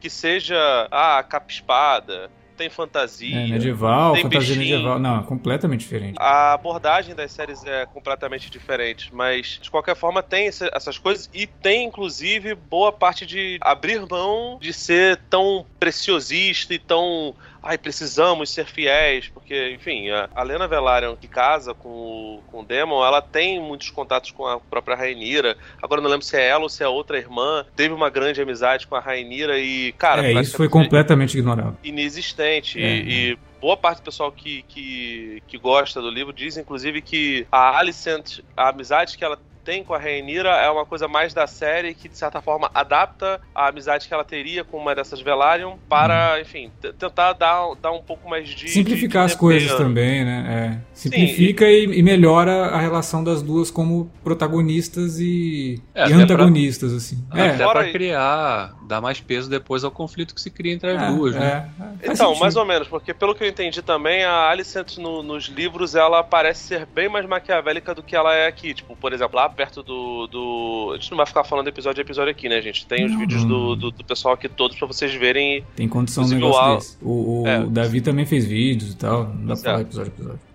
[0.00, 0.88] que seja.
[0.90, 3.36] Ah, capa-espada tem fantasia.
[3.36, 4.76] É, medieval, tem fantasia bichinho.
[4.76, 4.98] medieval.
[4.98, 6.16] Não, é completamente diferente.
[6.18, 11.46] A abordagem das séries é completamente diferente, mas de qualquer forma tem essas coisas e
[11.46, 18.50] tem inclusive boa parte de abrir mão de ser tão preciosista e tão ai, precisamos
[18.50, 23.22] ser fiéis, porque, enfim, a Lena Velaryon, que casa com o, com o Demon, ela
[23.22, 25.56] tem muitos contatos com a própria Rainira.
[25.80, 27.64] Agora não lembro se é ela ou se é outra irmã.
[27.76, 30.26] Teve uma grande amizade com a Rainira e, cara.
[30.26, 31.76] É, isso foi completamente ignorado.
[31.84, 32.82] Inexistente.
[32.82, 32.86] É.
[32.86, 37.46] E, e boa parte do pessoal que, que, que gosta do livro diz, inclusive, que
[37.50, 41.46] a Alicent, a amizade que ela tem com a Rhaenyra é uma coisa mais da
[41.46, 45.76] série que, de certa forma, adapta a amizade que ela teria com uma dessas Velaryon
[45.88, 46.40] para, hum.
[46.40, 48.68] enfim, tentar dar, dar um pouco mais de...
[48.68, 50.78] Simplificar de, de as coisas também, né?
[50.78, 50.92] É.
[50.94, 56.90] Simplifica Sim, e, e, melhora a relação das duas como protagonistas e, é, e antagonistas,
[56.90, 57.24] pra, assim.
[57.34, 57.50] É.
[57.50, 61.06] Até pra criar, dar mais peso depois ao conflito que se cria entre as é,
[61.06, 61.70] duas, né?
[61.80, 61.84] É.
[62.04, 62.40] Então, sentido.
[62.40, 66.22] mais ou menos, porque pelo que eu entendi também, a Alicent no, nos livros, ela
[66.22, 68.74] parece ser bem mais maquiavélica do que ela é aqui.
[68.74, 70.90] Tipo, por exemplo, lá perto do, do.
[70.92, 72.86] A gente não vai ficar falando episódio a episódio aqui, né, gente?
[72.86, 75.64] Tem os vídeos do, do, do, pessoal aqui todos pra vocês verem.
[75.76, 76.98] Tem condição de negócio desse.
[77.02, 77.64] O, o é.
[77.66, 79.24] Davi também fez vídeos e tal.
[79.24, 80.52] Não dá pra falar episódio a episódio.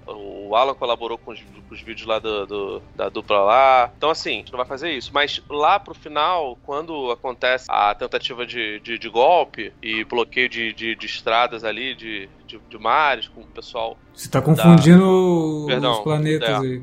[0.48, 3.92] O Alan colaborou com os, com os vídeos lá do, do, da dupla lá.
[3.98, 5.12] Então, assim, a gente não vai fazer isso.
[5.14, 10.72] Mas lá pro final, quando acontece a tentativa de, de, de golpe e bloqueio de,
[10.72, 13.98] de, de estradas ali, de, de, mares, com o pessoal.
[14.14, 15.74] Você tá confundindo da...
[15.74, 16.56] Perdão, os planetas é.
[16.56, 16.82] aí.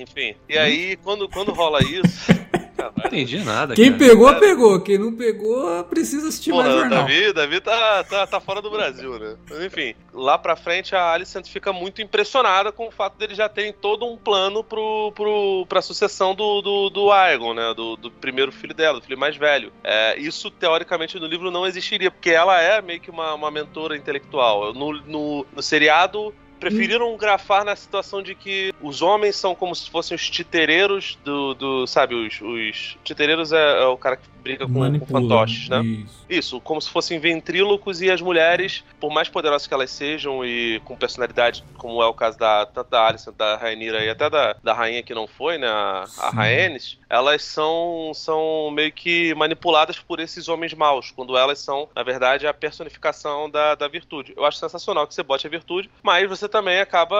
[0.00, 0.34] Enfim.
[0.48, 2.30] E aí, quando, quando rola isso.
[2.80, 3.74] Não entendi nada.
[3.74, 3.98] Quem cara.
[3.98, 4.80] pegou, pegou.
[4.80, 6.98] Quem não pegou, precisa assistir Porra, mais jornal.
[7.00, 9.36] Davi, Davi tá, tá, tá fora do Brasil, né?
[9.48, 13.48] Mas enfim, lá pra frente a Alicent fica muito impressionada com o fato dele já
[13.48, 17.74] terem todo um plano pro, pro, pra sucessão do, do, do Aegon, né?
[17.74, 19.72] Do, do primeiro filho dela, do filho mais velho.
[19.84, 23.96] É, isso, teoricamente, no livro não existiria, porque ela é meio que uma, uma mentora
[23.96, 24.72] intelectual.
[24.72, 29.90] No, no, no seriado, preferiram grafar na situação de que os homens são como se
[29.90, 34.66] fossem os titereiros do, do sabe, os, os titereiros é, é o cara que briga
[34.66, 35.82] com, com fantoches, né?
[35.82, 36.24] Isso.
[36.28, 36.60] isso.
[36.60, 40.96] como se fossem ventrílocos e as mulheres, por mais poderosas que elas sejam e com
[40.96, 45.02] personalidade, como é o caso da, tanto da da Rainira e até da, da rainha
[45.02, 50.48] que não foi, né, a, a Rhaenys, elas são, são meio que manipuladas por esses
[50.48, 54.32] homens maus, quando elas são, na verdade, a personificação da, da virtude.
[54.36, 57.18] Eu acho sensacional que você bote a virtude, mas você também acaba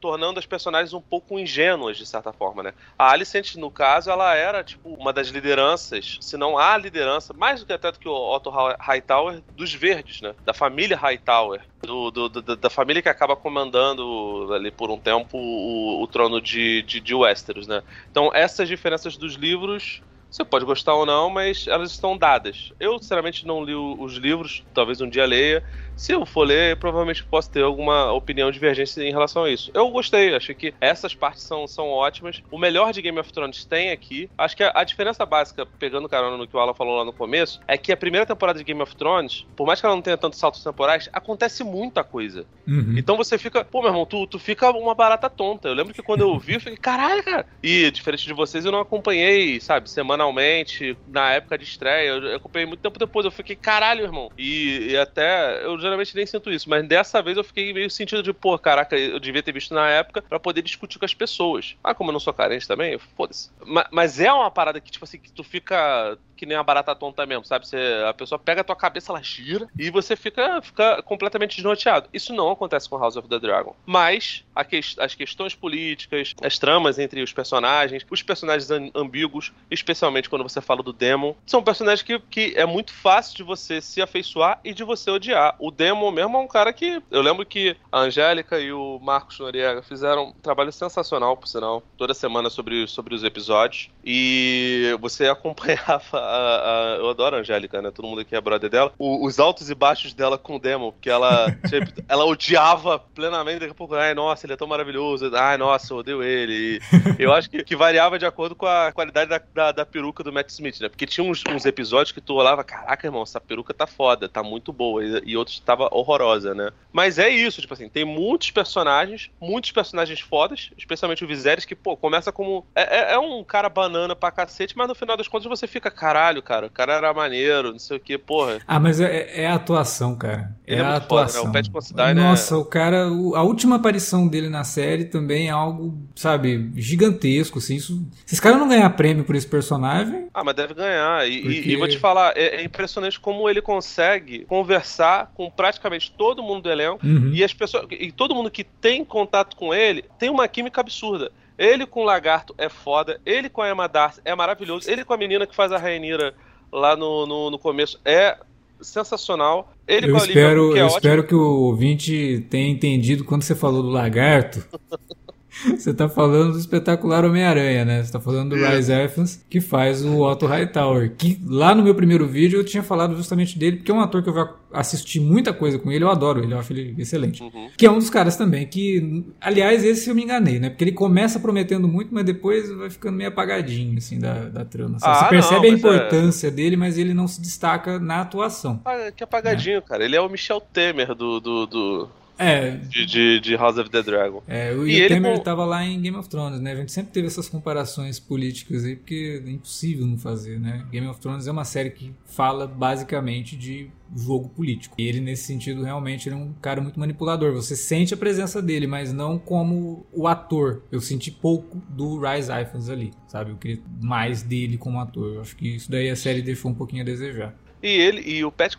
[0.00, 2.74] tornando as personagens um pouco ingênuas, de certa forma, né?
[2.98, 7.60] A Alicent, no caso, ela era, tipo, uma das lideranças, se não há liderança, mais
[7.60, 10.34] do que até do que o Otto Hightower, dos verdes, né?
[10.46, 11.60] Da família Hightower.
[11.82, 16.40] Do, do, do, da família que acaba comandando ali por um tempo o, o trono
[16.40, 17.82] de, de, de Westeros, né?
[18.10, 22.70] Então, essas diferenças dos livros você pode gostar ou não, mas elas estão dadas.
[22.78, 25.64] Eu, sinceramente, não li os livros, talvez um dia leia.
[25.98, 29.68] Se eu for ler, provavelmente posso ter alguma opinião divergente em relação a isso.
[29.74, 32.40] Eu gostei, achei que essas partes são, são ótimas.
[32.52, 34.30] O melhor de Game of Thrones tem aqui.
[34.38, 37.12] Acho que a, a diferença básica, pegando carona no que o Alan falou lá no
[37.12, 40.02] começo, é que a primeira temporada de Game of Thrones, por mais que ela não
[40.02, 42.46] tenha tantos saltos temporais, acontece muita coisa.
[42.64, 42.94] Uhum.
[42.96, 45.66] Então você fica, pô, meu irmão, tu, tu fica uma barata tonta.
[45.66, 47.44] Eu lembro que quando eu vi, eu fiquei, caralho, cara.
[47.60, 52.10] E, diferente de vocês, eu não acompanhei, sabe, semanalmente, na época de estreia.
[52.10, 53.24] Eu acompanhei muito tempo depois.
[53.24, 54.30] Eu fiquei, caralho, irmão.
[54.38, 58.22] E, e até, eu geralmente nem sinto isso, mas dessa vez eu fiquei meio sentido
[58.22, 61.76] de, pô, caraca, eu devia ter visto na época para poder discutir com as pessoas.
[61.82, 63.50] Ah, como eu não sou carente também, foda-se.
[63.64, 66.94] Mas, mas, é uma parada que, tipo assim, que tu fica que nem a barata
[66.94, 67.66] tonta mesmo, sabe?
[67.66, 67.76] Você,
[68.08, 72.08] a pessoa pega a tua cabeça, ela gira e você fica, fica completamente desnorteado.
[72.12, 73.74] Isso não acontece com House of the Dragon.
[73.84, 80.42] Mas que, as questões políticas, as tramas entre os personagens, os personagens ambíguos, especialmente quando
[80.42, 84.60] você fala do Demon, são personagens que, que é muito fácil de você se afeiçoar
[84.64, 85.56] e de você odiar.
[85.58, 87.02] O Demon mesmo é um cara que.
[87.10, 91.82] Eu lembro que a Angélica e o Marcos Noriega fizeram um trabalho sensacional, por sinal,
[91.96, 93.90] toda semana sobre, sobre os episódios.
[94.04, 96.27] E você acompanhava.
[96.28, 97.90] A, a, eu adoro a Angélica, né?
[97.90, 98.92] Todo mundo aqui é brother dela.
[98.98, 103.60] O, os altos e baixos dela com o Demon, porque ela, tipo, ela odiava plenamente.
[103.60, 105.30] Daqui a pouco, ai, nossa, ele é tão maravilhoso.
[105.34, 106.80] Ai, nossa, eu odeio ele.
[107.18, 110.22] E eu acho que, que variava de acordo com a qualidade da, da, da peruca
[110.22, 110.88] do Matt Smith, né?
[110.88, 114.42] Porque tinha uns, uns, episódios que tu olhava, caraca, irmão, essa peruca tá foda, tá
[114.42, 115.04] muito boa.
[115.04, 116.70] E, e outros tava horrorosa, né?
[116.92, 121.74] Mas é isso, tipo assim, tem muitos personagens, muitos personagens fodas, especialmente o Viserys, que,
[121.74, 122.66] pô, começa como.
[122.74, 125.90] É, é, é, um cara banana pra cacete, mas no final das contas você fica,
[126.18, 128.58] caralho, cara, o cara era maneiro, não sei o que, porra.
[128.66, 130.52] Ah, mas é, é a atuação, cara.
[130.66, 131.46] É, é a atuação.
[131.46, 131.60] Foda, né?
[131.60, 135.96] O Pat Considine Nossa, o cara, a última aparição dele na série também é algo,
[136.14, 137.76] sabe, gigantesco, assim.
[137.76, 140.26] Isso, esses caras não ganhar prêmio por esse personagem.
[140.34, 141.28] Ah, mas deve ganhar.
[141.28, 141.60] E, porque...
[141.60, 146.42] e, e vou te falar, é, é, impressionante como ele consegue conversar com praticamente todo
[146.42, 147.30] mundo do elenco uhum.
[147.32, 147.86] e as pessoas.
[147.90, 151.30] E todo mundo que tem contato com ele tem uma química absurda.
[151.58, 155.12] Ele com o Lagarto é foda, ele com a Emma Darcy é maravilhoso, ele com
[155.12, 156.34] a menina que faz a Rainira
[156.72, 158.38] lá no, no, no começo é
[158.80, 159.72] sensacional.
[159.86, 160.98] Ele eu espero, é eu ótimo.
[160.98, 164.64] espero que o ouvinte tenha entendido quando você falou do lagarto.
[165.76, 168.02] Você tá falando do espetacular Homem-Aranha, né?
[168.02, 171.14] Você tá falando do Rise Evans, que faz o Otto Hightower.
[171.16, 174.22] Que lá no meu primeiro vídeo eu tinha falado justamente dele, porque é um ator
[174.22, 177.42] que eu assisti muita coisa com ele, eu adoro ele, eu acho ele excelente.
[177.42, 177.70] Uhum.
[177.76, 180.68] Que é um dos caras também, que, aliás, esse eu me enganei, né?
[180.68, 184.98] Porque ele começa prometendo muito, mas depois vai ficando meio apagadinho, assim, da, da trama.
[185.02, 186.50] Ah, você percebe não, a é importância é...
[186.50, 188.80] dele, mas ele não se destaca na atuação.
[188.84, 189.80] Ah, que apagadinho, é.
[189.80, 190.04] cara.
[190.04, 192.70] Ele é o Michel Temer do, do, do é.
[192.76, 194.42] De, de, de, House of the Dragon.
[194.46, 195.42] É, o e Temer com...
[195.42, 196.72] tava lá em Game of Thrones, né?
[196.72, 200.86] A gente sempre teve essas comparações políticas aí, porque é impossível não fazer, né?
[200.90, 204.94] Game of Thrones é uma série que fala basicamente de jogo político.
[204.98, 207.52] E ele, nesse sentido, realmente ele é um cara muito manipulador.
[207.52, 210.82] Você sente a presença dele, mas não como o ator.
[210.90, 213.50] Eu senti pouco do Rise Ifans ali, sabe?
[213.50, 215.34] Eu queria mais dele como ator.
[215.34, 217.54] Eu acho que isso daí a série deixou um pouquinho a desejar.
[217.82, 218.74] E ele e o Pat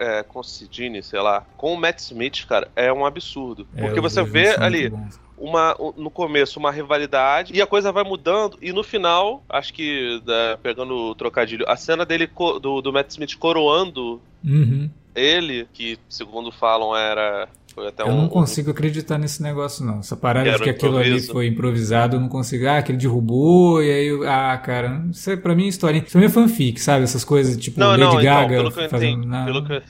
[0.00, 3.66] é, Considine, sei lá, com o Matt Smith, cara, é um absurdo.
[3.76, 4.92] É, porque você vê ali
[5.36, 10.22] uma, no começo uma rivalidade e a coisa vai mudando e no final, acho que
[10.26, 12.28] né, pegando o trocadilho, a cena dele
[12.60, 14.88] do, do Matt Smith coroando uhum.
[15.14, 18.72] ele, que segundo falam era foi até eu um, não consigo um...
[18.72, 19.98] acreditar nesse negócio, não.
[19.98, 22.68] Essa parada de que aquilo ali foi improvisado, eu não consigo.
[22.68, 24.26] Ah, que ele derrubou, e aí.
[24.26, 25.98] Ah, cara, isso é pra mim história.
[25.98, 27.02] Isso é fanfic, sabe?
[27.02, 28.44] Essas coisas tipo não, Lady não, então, Gaga.
[28.44, 29.10] Então, pelo que eu fazendo...
[29.10, 29.44] entendi, não.
[29.44, 29.82] Pelo que...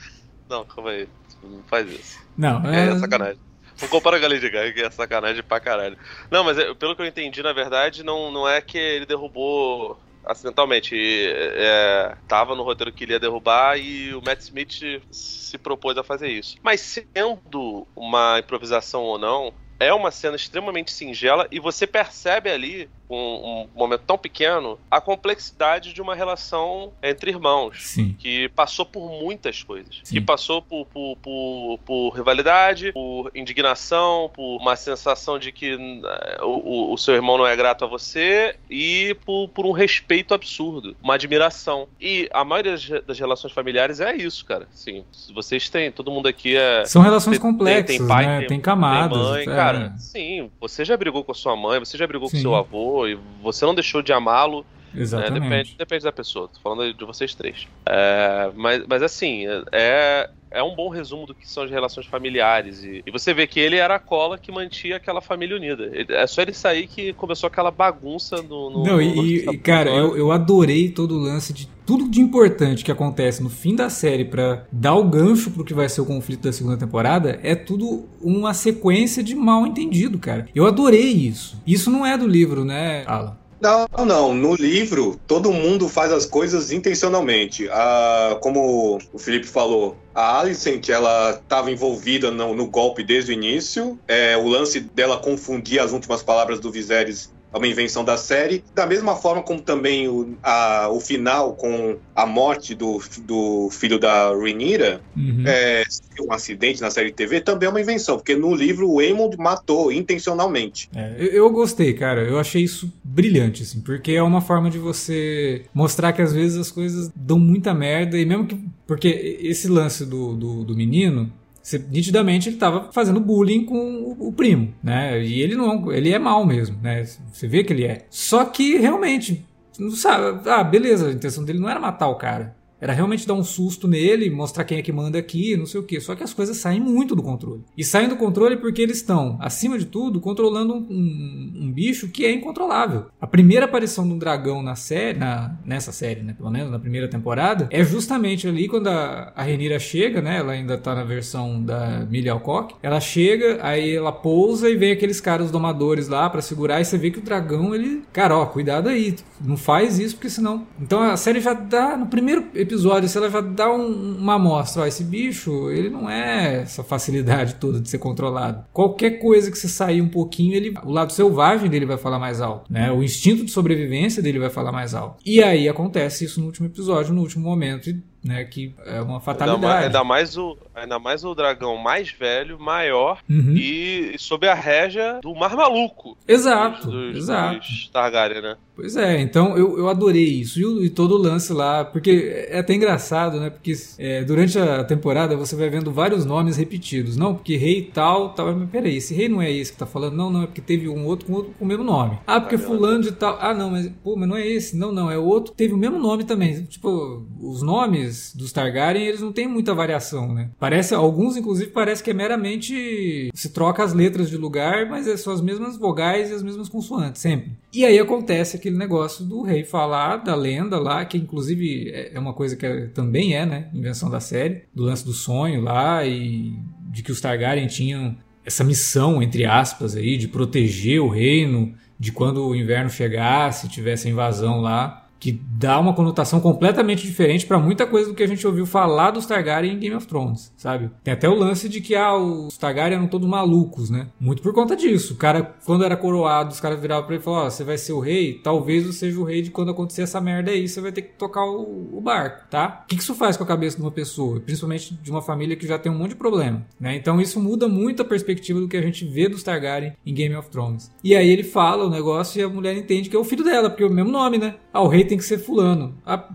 [0.48, 1.08] não, calma aí.
[1.42, 2.18] Não faz isso.
[2.36, 3.38] Não, é, é sacanagem.
[3.82, 5.98] Não compara com a Lady Gaga, que é sacanagem pra caralho.
[6.30, 9.98] Não, mas é, pelo que eu entendi, na verdade, não, não é que ele derrubou
[10.26, 10.94] acidentalmente.
[10.96, 16.02] É, tava no roteiro que ele ia derrubar e o Matt Smith se propôs a
[16.02, 16.56] fazer isso.
[16.62, 22.88] Mas sendo uma improvisação ou não, é uma cena extremamente singela e você percebe ali
[23.08, 27.86] um, um, momento tão pequeno, a complexidade de uma relação entre irmãos.
[27.86, 28.16] Sim.
[28.18, 30.00] Que passou por muitas coisas.
[30.02, 30.14] Sim.
[30.14, 36.44] Que passou por, por, por, por, rivalidade, por indignação, por uma sensação de que uh,
[36.44, 40.96] o, o, seu irmão não é grato a você e por, por um respeito absurdo,
[41.02, 41.88] uma admiração.
[42.00, 44.66] E a maioria das relações familiares é isso, cara.
[44.72, 46.84] Sim, vocês têm, todo mundo aqui é.
[46.84, 48.38] São relações tem, complexas, tem, tem pai, né?
[48.40, 49.18] tem, tem camadas.
[49.18, 49.44] Tem mãe, é.
[49.46, 49.94] cara.
[49.98, 52.36] Sim, você já brigou com a sua mãe, você já brigou sim.
[52.36, 54.64] com seu avô, e você não deixou de amá-lo.
[54.94, 55.40] Exatamente.
[55.40, 55.48] Né?
[55.48, 56.48] Depende, depende da pessoa.
[56.48, 57.66] Tô falando de vocês três.
[57.86, 62.82] É, mas, mas assim, é, é um bom resumo do que são as relações familiares.
[62.84, 65.90] E, e, você vê que ele era a cola que mantinha aquela família unida.
[66.08, 68.70] É só ele sair que começou aquela bagunça no.
[68.70, 72.84] no Não, e, e cara, eu, eu adorei todo o lance de tudo de importante
[72.84, 76.06] que acontece no fim da série para dar o gancho pro que vai ser o
[76.06, 80.46] conflito da segunda temporada é tudo uma sequência de mal entendido, cara.
[80.54, 81.60] Eu adorei isso.
[81.66, 83.36] Isso não é do livro, né, Alan?
[83.60, 84.34] Não, não.
[84.34, 87.68] No livro, todo mundo faz as coisas intencionalmente.
[87.70, 93.34] Ah, como o Felipe falou, a Alicent, ela estava envolvida no, no, golpe desde o
[93.34, 93.98] início.
[94.06, 98.64] É, o lance dela confundir as últimas palavras do Viserys é uma invenção da série.
[98.74, 103.98] Da mesma forma como também o, a, o final com a morte do, do filho
[103.98, 105.44] da Rhaenyra, uhum.
[105.46, 105.84] é,
[106.20, 109.92] um acidente na série TV, também é uma invenção, porque no livro o Aemond matou
[109.92, 110.90] intencionalmente.
[110.94, 112.22] É, eu, eu, gostei, cara.
[112.22, 116.58] Eu achei isso brilhante, assim, porque é uma forma de você mostrar que às vezes
[116.58, 118.58] as coisas dão muita merda e mesmo que...
[118.86, 121.32] Porque esse lance do, do, do menino
[121.64, 125.24] você, nitidamente ele estava fazendo bullying com o, o, primo, né?
[125.24, 127.02] E ele não, ele é mal mesmo, né?
[127.32, 128.04] Você vê que ele é.
[128.10, 129.42] Só que realmente,
[129.78, 132.54] não sabe, ah, beleza, a intenção dele não era matar o cara.
[132.84, 135.84] Era realmente dar um susto nele, mostrar quem é que manda aqui, não sei o
[135.84, 135.98] que.
[135.98, 137.62] Só que as coisas saem muito do controle.
[137.74, 142.08] E saem do controle porque eles estão, acima de tudo, controlando um, um, um bicho
[142.08, 143.06] que é incontrolável.
[143.18, 147.08] A primeira aparição do dragão na série, na, nessa série, né, pelo menos na primeira
[147.08, 150.36] temporada, é justamente ali quando a, a Renira chega, né?
[150.40, 152.74] Ela ainda tá na versão da Millie Alcock.
[152.82, 156.98] Ela chega, aí ela pousa e vem aqueles caras domadores lá para segurar e você
[156.98, 160.66] vê que o dragão, ele, cara, ó, cuidado aí, não faz isso porque senão.
[160.78, 164.34] Então a série já dá no primeiro episódio episódio, se ela já dá um, uma
[164.34, 168.64] amostra, ó, esse bicho, ele não é essa facilidade toda de ser controlado.
[168.72, 172.40] Qualquer coisa que você sair um pouquinho, ele, o lado selvagem dele vai falar mais
[172.40, 172.90] alto, né?
[172.90, 175.22] O instinto de sobrevivência dele vai falar mais alto.
[175.24, 178.42] E aí acontece isso no último episódio, no último momento, e né?
[178.44, 179.86] Que é uma fatalidade.
[179.86, 183.54] Ainda mais, o, ainda mais o dragão mais velho, maior uhum.
[183.54, 186.16] e sob a régia do Mar Maluco.
[186.26, 187.58] Exato, dos, exato.
[187.58, 188.56] Dos Targaryen, né?
[188.74, 190.58] Pois é, então eu, eu adorei isso.
[190.58, 193.50] E, e, todo o lance lá, porque é até engraçado, né?
[193.50, 197.16] Porque é, durante a temporada você vai vendo vários nomes repetidos.
[197.16, 198.54] Não, porque rei tal, tal.
[198.56, 200.14] Mas peraí, esse rei não é esse que tá falando.
[200.14, 202.18] Não, não, é porque teve um outro com, outro, com o mesmo nome.
[202.26, 203.38] Ah, porque fulano de tal.
[203.40, 204.76] Ah, não, mas, pô, mas não é esse.
[204.76, 205.54] Não, não, é outro.
[205.54, 206.64] Teve o mesmo nome também.
[206.64, 210.50] Tipo, os nomes dos Targaryen, eles não têm muita variação, né?
[210.58, 215.16] Parece, alguns inclusive parece que é meramente se troca as letras de lugar, mas é
[215.16, 217.52] são as mesmas vogais e as mesmas consoantes sempre.
[217.72, 222.18] E aí acontece aquele negócio do rei falar da lenda lá, que inclusive é, é
[222.18, 226.04] uma coisa que é, também é, né, invenção da série, do lance do sonho lá
[226.06, 226.52] e
[226.90, 232.12] de que os Targaryen tinham essa missão, entre aspas, aí, de proteger o reino, de
[232.12, 237.58] quando o inverno chegasse, tivesse a invasão lá, que dá uma conotação completamente diferente para
[237.58, 240.90] muita coisa do que a gente ouviu falar dos Targaryen em Game of Thrones, sabe?
[241.02, 244.08] Tem até o lance de que ah, os Targaryen eram todos malucos, né?
[244.20, 245.14] Muito por conta disso.
[245.14, 247.78] O cara, quando era coroado, os caras viravam pra ele e falavam: oh, você vai
[247.78, 248.34] ser o rei?
[248.34, 251.14] Talvez você seja o rei de quando acontecer essa merda aí, você vai ter que
[251.16, 252.82] tocar o, o barco, tá?
[252.84, 254.40] O que, que isso faz com a cabeça de uma pessoa?
[254.40, 256.96] Principalmente de uma família que já tem um monte de problema, né?
[256.96, 260.36] Então isso muda muito a perspectiva do que a gente vê dos Targaryen em Game
[260.36, 260.92] of Thrones.
[261.02, 263.70] E aí ele fala o negócio e a mulher entende que é o filho dela,
[263.70, 264.56] porque é o mesmo nome, né?
[264.74, 265.94] Ah, o rei tem que ser fulano.
[266.04, 266.26] Ah,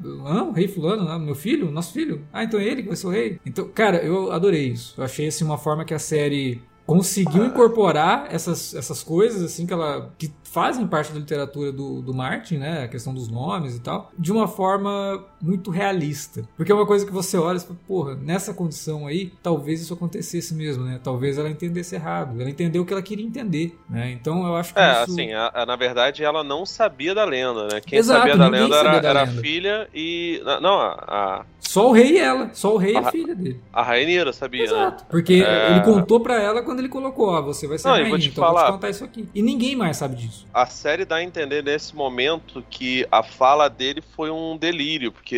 [0.48, 1.10] o rei fulano?
[1.10, 1.70] Ah, meu filho?
[1.70, 2.26] Nosso filho?
[2.32, 3.38] Ah, então é ele que vai ser o rei?
[3.46, 4.94] Então, cara, eu adorei isso.
[4.98, 9.74] Eu achei assim uma forma que a série conseguiu incorporar essas, essas coisas assim que
[9.74, 13.80] ela que fazem parte da literatura do, do Martin, né, a questão dos nomes e
[13.80, 16.44] tal, de uma forma muito realista.
[16.56, 19.94] Porque é uma coisa que você olha e fala, porra, nessa condição aí, talvez isso
[19.94, 21.00] acontecesse mesmo, né?
[21.04, 22.40] Talvez ela entendesse errado.
[22.40, 24.12] Ela entendeu o que ela queria entender, né?
[24.12, 25.12] Então eu acho que É, isso...
[25.12, 27.82] assim, a, a, na verdade ela não sabia da lenda, né?
[27.86, 29.40] Quem Exato, sabia da lenda era, da era lenda.
[29.40, 30.42] a filha e...
[30.62, 31.46] Não, a.
[31.60, 32.50] Só o rei e ela.
[32.54, 33.60] Só o rei a, e a filha dele.
[33.72, 34.66] A Rainira sabia, né?
[34.66, 35.04] Exato.
[35.04, 35.08] Né?
[35.12, 35.72] Porque é...
[35.72, 38.62] ele contou para ela quando ele colocou, ó, você vai ser não, rainha, então falar...
[38.62, 39.28] vou te contar isso aqui.
[39.36, 40.46] E ninguém mais sabe disso isso.
[40.54, 45.29] A série dá a entender nesse momento que a fala dele foi um delírio, porque.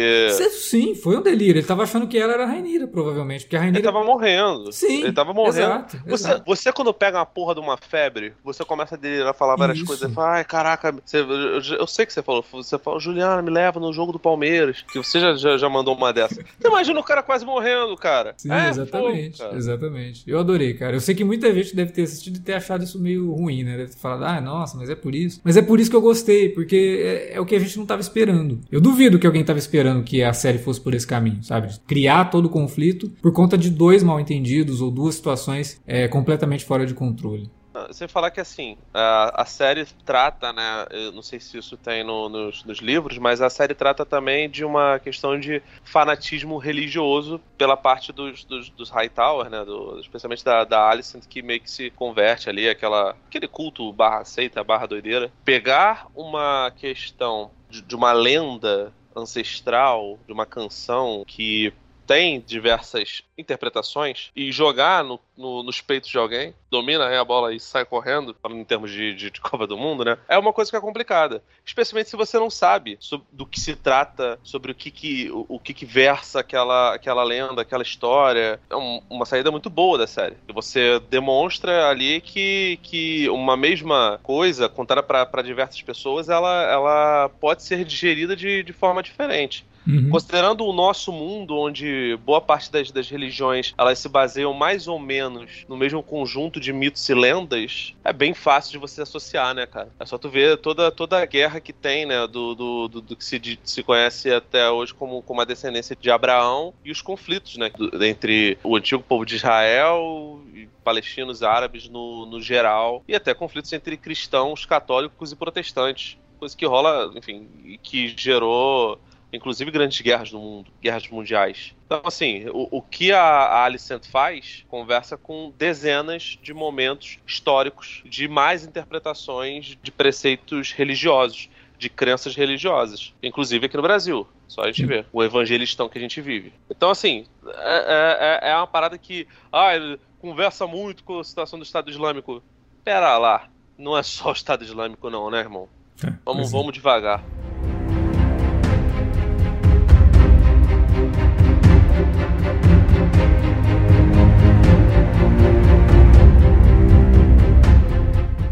[0.51, 1.59] Sim, foi um delírio.
[1.59, 3.45] Ele tava achando que ela era a Rainira, provavelmente.
[3.45, 3.79] Porque a Rainira.
[3.79, 4.71] Ele tava morrendo.
[4.71, 5.03] Sim.
[5.03, 5.59] Ele tava morrendo.
[5.59, 6.43] Exato, você, exato.
[6.45, 9.77] você, quando pega uma porra de uma febre, você começa a delirar, a falar várias
[9.77, 9.87] Isso.
[9.87, 10.11] coisas.
[10.13, 12.45] Fala, ai, caraca, você, eu, eu, sei que você falou.
[12.51, 14.83] Você falou, Juliana, me leva no jogo do Palmeiras.
[14.91, 16.35] Que você já, já, já mandou uma dessa.
[16.35, 18.33] Você imagina o cara quase morrendo, cara.
[18.37, 19.43] Sim, é, exatamente.
[19.53, 20.23] exatamente.
[20.27, 20.95] Eu adorei, cara.
[20.95, 23.77] Eu sei que muita gente deve ter assistido e ter achado isso meio ruim, né?
[23.77, 25.41] Deve ter falado, ah, nossa, mas é por isso.
[25.43, 27.83] Mas é por isso que eu gostei, porque é, é o que a gente não
[27.83, 28.59] estava esperando.
[28.71, 31.73] Eu duvido que alguém estava esperando que a série fosse por esse caminho, sabe?
[31.87, 36.65] Criar todo o conflito por conta de dois mal entendidos ou duas situações é, completamente
[36.65, 37.49] fora de controle.
[37.91, 40.85] Sem falar que assim, a, a série trata, né?
[40.91, 44.49] Eu não sei se isso tem no, nos, nos, livros, mas a série trata também
[44.49, 49.63] de uma questão de fanatismo religioso pela parte dos, dos, dos Hightower, né?
[49.63, 54.25] Do, especialmente da, da Alicent, que meio que se converte ali, aquela, aquele culto barra
[54.25, 55.31] seita, barra doideira.
[55.45, 61.73] Pegar uma questão de, de uma lenda ancestral, de uma canção que
[62.11, 67.59] tem diversas interpretações e jogar no, no, nos peitos de alguém, domina a bola e
[67.59, 70.17] sai correndo, em termos de, de, de Copa do Mundo, né?
[70.27, 71.41] É uma coisa que é complicada.
[71.65, 75.45] Especialmente se você não sabe sobre, do que se trata, sobre o que, que, o,
[75.47, 78.59] o que, que versa aquela, aquela lenda, aquela história.
[78.69, 80.35] É um, uma saída muito boa da série.
[80.53, 87.63] Você demonstra ali que, que uma mesma coisa contada para diversas pessoas, ela, ela pode
[87.63, 89.65] ser digerida de, de forma diferente.
[89.87, 90.09] Uhum.
[90.09, 94.99] Considerando o nosso mundo, onde boa parte das, das religiões elas se baseiam mais ou
[94.99, 99.65] menos no mesmo conjunto de mitos e lendas, é bem fácil de você associar, né,
[99.65, 99.89] cara?
[99.99, 103.15] É só tu ver toda, toda a guerra que tem, né, do, do, do, do
[103.15, 107.57] que se, se conhece até hoje como, como a descendência de Abraão e os conflitos,
[107.57, 113.15] né, do, entre o antigo povo de Israel e palestinos árabes no, no geral, e
[113.15, 116.17] até conflitos entre cristãos, católicos e protestantes.
[116.39, 117.47] Coisa que rola, enfim,
[117.83, 118.99] que gerou
[119.33, 121.73] inclusive grandes guerras no mundo, guerras mundiais.
[121.85, 128.01] Então, assim, o, o que a, a Alicent faz conversa com dezenas de momentos históricos
[128.05, 134.27] de mais interpretações de preceitos religiosos, de crenças religiosas, inclusive aqui no Brasil.
[134.47, 136.53] Só a gente vê o evangelistão que a gente vive.
[136.69, 139.25] Então, assim, é, é, é uma parada que.
[139.51, 142.43] Ah, ele conversa muito com a situação do Estado Islâmico.
[142.83, 145.67] Pera lá, não é só o Estado Islâmico, não, né, irmão?
[146.05, 146.51] É, vamos, é.
[146.51, 147.23] vamos devagar.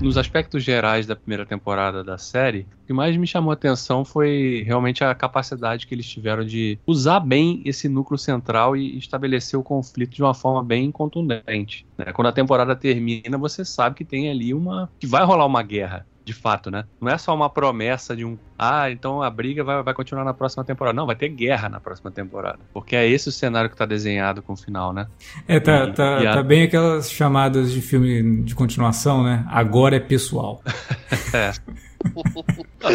[0.10, 4.04] Nos aspectos gerais da primeira temporada da série, o que mais me chamou a atenção
[4.04, 9.60] foi realmente a capacidade que eles tiveram de usar bem esse núcleo central e estabelecer
[9.60, 11.86] o conflito de uma forma bem contundente.
[11.96, 12.06] Né?
[12.12, 14.90] Quando a temporada termina, você sabe que tem ali uma.
[15.00, 16.86] que vai rolar uma guerra de fato, né?
[17.02, 18.38] Não é só uma promessa de um.
[18.58, 20.96] Ah, então a briga vai, vai continuar na próxima temporada.
[20.96, 22.60] Não, vai ter guerra na próxima temporada.
[22.72, 25.08] Porque é esse o cenário que tá desenhado com o final, né?
[25.48, 26.34] É, tá, e, tá, e a...
[26.36, 29.44] tá bem aquelas chamadas de filme de continuação, né?
[29.50, 30.62] Agora é pessoal.
[31.34, 31.52] é.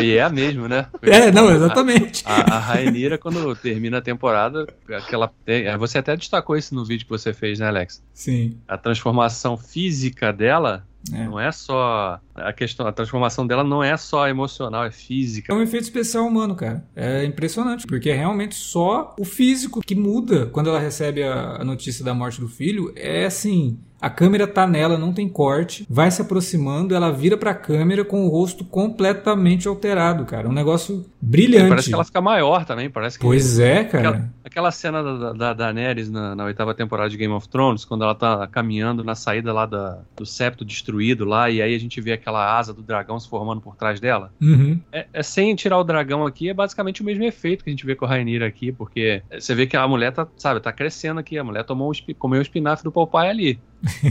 [0.00, 0.86] e é a mesma, né?
[1.02, 2.22] É, não, exatamente.
[2.24, 4.64] A, a Rainira, quando termina a temporada,
[4.96, 8.00] aquela, é, você até destacou isso no vídeo que você fez, né, Alex?
[8.12, 8.58] Sim.
[8.68, 11.24] A transformação física dela é.
[11.24, 15.52] Não é só a questão, a transformação dela não é só emocional, é física.
[15.52, 16.84] É um efeito especial humano, cara.
[16.96, 21.64] É impressionante, porque é realmente só o físico que muda quando ela recebe a, a
[21.64, 22.92] notícia da morte do filho.
[22.96, 27.54] É assim, a câmera tá nela, não tem corte, vai se aproximando, ela vira pra
[27.54, 30.46] câmera com o rosto completamente alterado, cara.
[30.46, 31.70] Um negócio brilhante.
[31.70, 33.24] parece que ela fica maior também, parece que.
[33.24, 34.08] Pois é, cara.
[34.08, 37.86] Aquela, aquela cena da, da, da Daenerys na, na, oitava temporada de Game of Thrones,
[37.86, 41.78] quando ela tá caminhando na saída lá da, do septo destruído lá, e aí a
[41.78, 44.32] gente vê aquela asa do dragão se formando por trás dela.
[44.40, 44.80] Uhum.
[44.92, 47.84] É, é, sem tirar o dragão aqui, é basicamente o mesmo efeito que a gente
[47.84, 51.20] vê com a Rainira aqui, porque você vê que a mulher tá, sabe, tá crescendo
[51.20, 53.60] aqui, a mulher tomou um, comeu o espinafre do Popeye ali.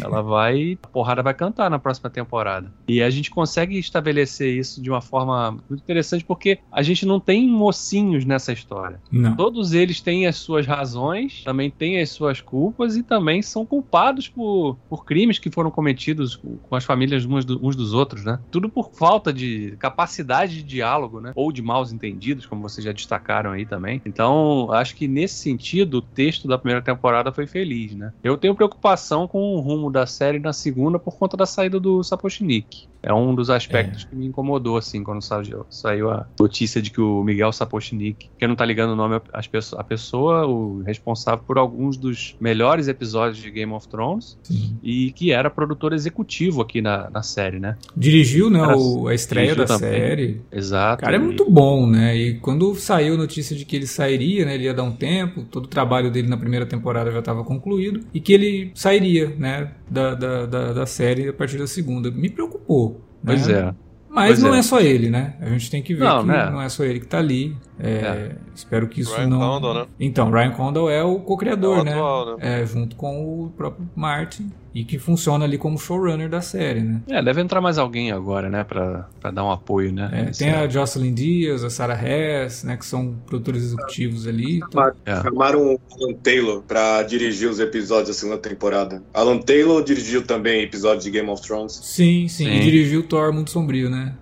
[0.01, 0.77] Ela vai.
[0.81, 2.71] A porrada vai cantar na próxima temporada.
[2.87, 7.19] E a gente consegue estabelecer isso de uma forma muito interessante porque a gente não
[7.19, 8.99] tem mocinhos nessa história.
[9.11, 9.35] Não.
[9.35, 14.27] Todos eles têm as suas razões, também têm as suas culpas e também são culpados
[14.27, 18.39] por, por crimes que foram cometidos com as famílias uns, do, uns dos outros, né?
[18.51, 21.31] Tudo por falta de capacidade de diálogo, né?
[21.35, 24.01] Ou de maus entendidos, como vocês já destacaram aí também.
[24.05, 28.13] Então, acho que nesse sentido, o texto da primeira temporada foi feliz, né?
[28.23, 32.87] Eu tenho preocupação com rumo da série na segunda por conta da saída do Sapochnik.
[33.03, 34.07] É um dos aspectos é.
[34.07, 38.47] que me incomodou, assim, quando saiu, saiu a notícia de que o Miguel Sapochnik, que
[38.47, 43.51] não tá ligando o nome à pessoa, o responsável por alguns dos melhores episódios de
[43.51, 44.77] Game of Thrones, Sim.
[44.81, 47.77] e que era produtor executivo aqui na, na série, né?
[47.95, 49.89] Dirigiu, né, era, o, a estreia da também.
[49.89, 50.41] série.
[50.49, 51.01] Exato.
[51.01, 52.15] O cara é muito bom, né?
[52.15, 55.43] E quando saiu a notícia de que ele sairia, né, ele ia dar um tempo,
[55.43, 59.71] todo o trabalho dele na primeira temporada já estava concluído, e que ele sairia, né,
[59.89, 62.09] da, da, da, da série a partir da segunda.
[62.09, 62.92] Me preocupou.
[63.25, 63.53] Pois né?
[63.53, 63.73] é.
[64.09, 64.59] Mas pois não é.
[64.59, 64.61] é.
[64.61, 65.35] só ele, né?
[65.41, 66.49] A gente tem que ver não, que né?
[66.51, 67.55] não é só ele que tá ali.
[67.83, 68.35] É, é.
[68.55, 69.39] Espero que isso Ryan não.
[69.39, 69.85] Condal, né?
[69.99, 71.91] Então, Ryan Condal é o co-criador, É né?
[71.93, 72.61] atual, né?
[72.61, 74.49] É, junto com o próprio Martin.
[74.75, 76.99] E que funciona ali como showrunner da série, né?
[77.07, 78.63] É, deve entrar mais alguém agora, né?
[78.63, 80.09] Pra, pra dar um apoio, né?
[80.11, 82.75] É, tem a Jocelyn Diaz, a Sarah Hess, né?
[82.75, 84.57] Que são produtores executivos ali.
[84.57, 84.91] Então...
[85.05, 85.21] É.
[85.21, 89.03] Chamaram o Alan Taylor pra dirigir os episódios da segunda temporada.
[89.13, 91.73] Alan Taylor dirigiu também episódios de Game of Thrones.
[91.73, 92.45] Sim, sim.
[92.45, 92.51] Sim.
[92.51, 94.15] E dirigiu Thor Muito Sombrio, né?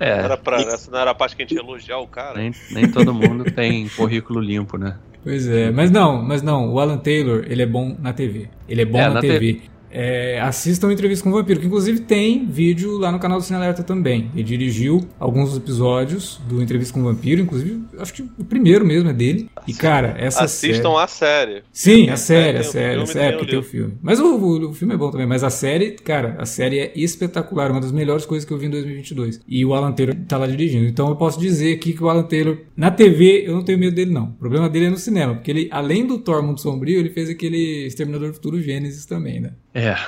[0.00, 0.16] É.
[0.16, 2.38] Não era pra, essa não era a parte que a gente ia elogiar o cara.
[2.38, 4.98] Nem, nem todo mundo tem currículo limpo, né?
[5.22, 8.48] Pois é, mas não, mas não, o Alan Taylor, ele é bom na TV.
[8.68, 9.62] Ele é bom É, na, na TV.
[9.92, 13.58] É, assistam Entrevista com o Vampiro, que inclusive tem vídeo lá no canal do Cine
[13.58, 14.30] Alerta também.
[14.34, 19.10] Ele dirigiu alguns episódios do Entrevista com o Vampiro, inclusive, acho que o primeiro mesmo
[19.10, 19.50] é dele.
[19.66, 21.02] E, cara, essa Assistam série...
[21.02, 21.62] a série.
[21.72, 23.94] Sim, a série, a série, a série, porque tem o filme.
[24.02, 26.92] Mas o, o, o, filme é bom também, mas a série, cara, a série é
[26.94, 29.40] espetacular, uma das melhores coisas que eu vi em 2022.
[29.46, 30.86] E o Alan Taylor tá lá dirigindo.
[30.86, 33.94] Então eu posso dizer aqui que o Alan Taylor, na TV, eu não tenho medo
[33.94, 34.24] dele, não.
[34.24, 37.28] O problema dele é no cinema, porque ele, além do Thor Mundo Sombrio, ele fez
[37.28, 39.52] aquele Exterminador Futuro Gênesis também, né?
[39.74, 39.81] É.
[39.82, 39.98] Yeah.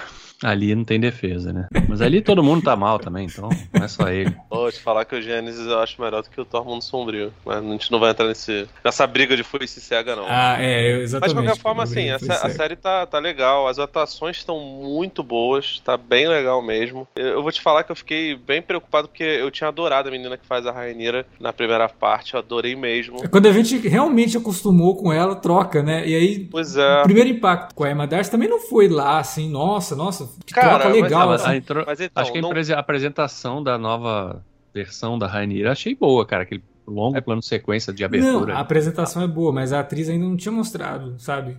[0.45, 1.69] Ali não tem defesa, né?
[1.89, 4.37] Mas ali todo mundo tá mal também, então não é só ele.
[4.51, 7.33] Vou te falar que o Gênesis eu acho melhor do que o Thor Mundo Sombrio.
[7.45, 10.27] Mas a gente não vai entrar nesse, nessa briga de foice cega, não.
[10.29, 11.35] Ah, é, exatamente.
[11.35, 15.23] Mas de qualquer forma, assim, a, a, série tá, tá legal, as atuações estão muito
[15.23, 17.09] boas, tá bem legal mesmo.
[17.17, 20.37] Eu vou te falar que eu fiquei bem preocupado porque eu tinha adorado a menina
[20.37, 23.25] que faz a Rainira na primeira parte, eu adorei mesmo.
[23.25, 26.07] É quando a gente realmente acostumou com ela, troca, né?
[26.07, 27.01] E aí, pois é.
[27.01, 30.55] o primeiro impacto com a Emma Darcy também não foi lá assim, nossa, nossa, que
[30.55, 31.29] Cara, troca legal.
[31.29, 31.57] Mas, assim.
[31.57, 31.85] intro...
[31.87, 32.51] mas então, acho que não...
[32.51, 36.43] a apresentação da nova versão da Rainira achei boa, cara.
[36.43, 37.21] Aquele longo é...
[37.21, 38.53] plano de sequência de abertura.
[38.53, 41.57] Não, a apresentação é boa, mas a atriz ainda não tinha mostrado, sabe?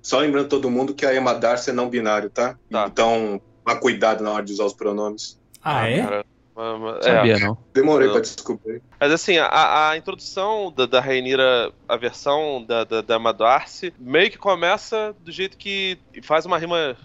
[0.00, 2.56] Só lembrando todo mundo que a Emma Darcy é não binário, tá?
[2.70, 2.86] tá.
[2.90, 3.40] Então,
[3.80, 5.38] cuidado na hora de usar os pronomes.
[5.62, 6.02] Ah, é?
[6.02, 6.26] Cara.
[6.56, 7.02] É.
[7.02, 7.58] Sabia, não.
[7.74, 8.14] Demorei não.
[8.14, 8.82] pra descobrir.
[8.98, 14.30] Mas assim, a, a introdução da, da Rainira, a versão da, da, da Madarce, meio
[14.30, 16.96] que começa do jeito que faz uma rima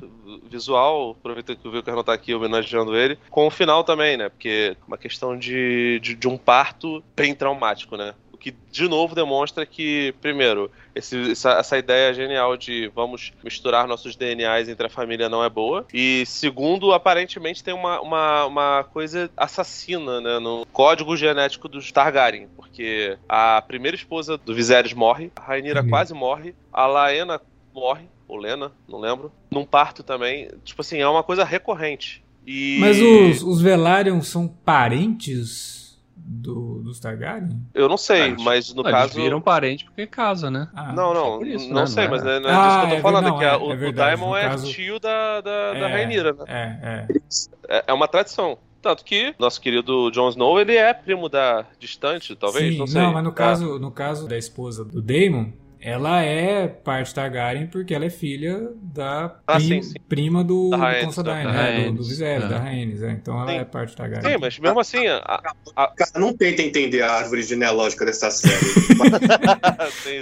[0.49, 4.29] visual, aproveitando que o Vilker tá aqui homenageando ele, com o final também, né?
[4.29, 8.13] Porque é uma questão de, de, de um parto bem traumático, né?
[8.41, 14.15] Que de novo demonstra que, primeiro, esse, essa, essa, ideia genial de vamos misturar nossos
[14.15, 15.85] DNAs entre a família não é boa.
[15.93, 22.47] E segundo, aparentemente tem uma, uma, uma coisa assassina né, no código genético dos Targaryen.
[22.55, 25.89] Porque a primeira esposa do Viserys morre, a Rainira uhum.
[25.89, 27.39] quase morre, a Laena
[27.71, 30.49] morre, ou Lena, não lembro, num parto também.
[30.63, 32.23] Tipo assim, é uma coisa recorrente.
[32.45, 32.77] E...
[32.79, 35.80] Mas os, os Velaryon são parentes
[36.23, 37.49] do, dos Targaryen?
[37.73, 39.13] Eu não sei, mas no caso.
[39.13, 40.67] Eles viram parente porque casa, né?
[40.73, 41.43] Ah, não, não.
[41.43, 41.87] Isso, não né?
[41.87, 43.27] sei, não mas é, não é ah, disso que eu tô é falando.
[43.27, 44.71] Não, que é, o, o Daimon é caso...
[44.71, 46.43] tio da, da, é, da Rainira, né?
[46.47, 47.77] É, é.
[47.77, 48.57] É, é uma tradição.
[48.81, 53.01] Tanto que nosso querido Jon Snow, ele é primo da distante, talvez, Sim, não sei.
[53.01, 55.51] Não, mas no caso, no caso da esposa do Daemon,
[55.81, 59.95] ela é parte Targaryen porque ela é filha da ah, sim, sim.
[60.07, 61.85] prima do, da do Considine, né?
[61.85, 62.47] do, do Viserys, é.
[62.47, 63.11] da Rhaenys, é.
[63.11, 63.57] então ela sim.
[63.57, 64.31] é parte Targaryen.
[64.33, 65.07] Sim, mas mesmo assim...
[65.07, 65.41] A,
[65.75, 65.87] a...
[65.87, 68.53] Cara, não tenta entender a árvore genealógica dessa série.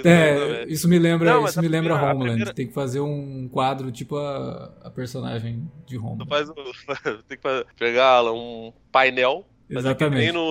[0.04, 2.54] é, isso me lembra, não, isso me lembra primeira, Homeland, primeira...
[2.54, 6.26] tem que fazer um quadro tipo a, a personagem de Homeland.
[6.26, 6.48] Faz,
[7.28, 10.32] tem que pegar um painel, Exatamente.
[10.32, 10.50] no,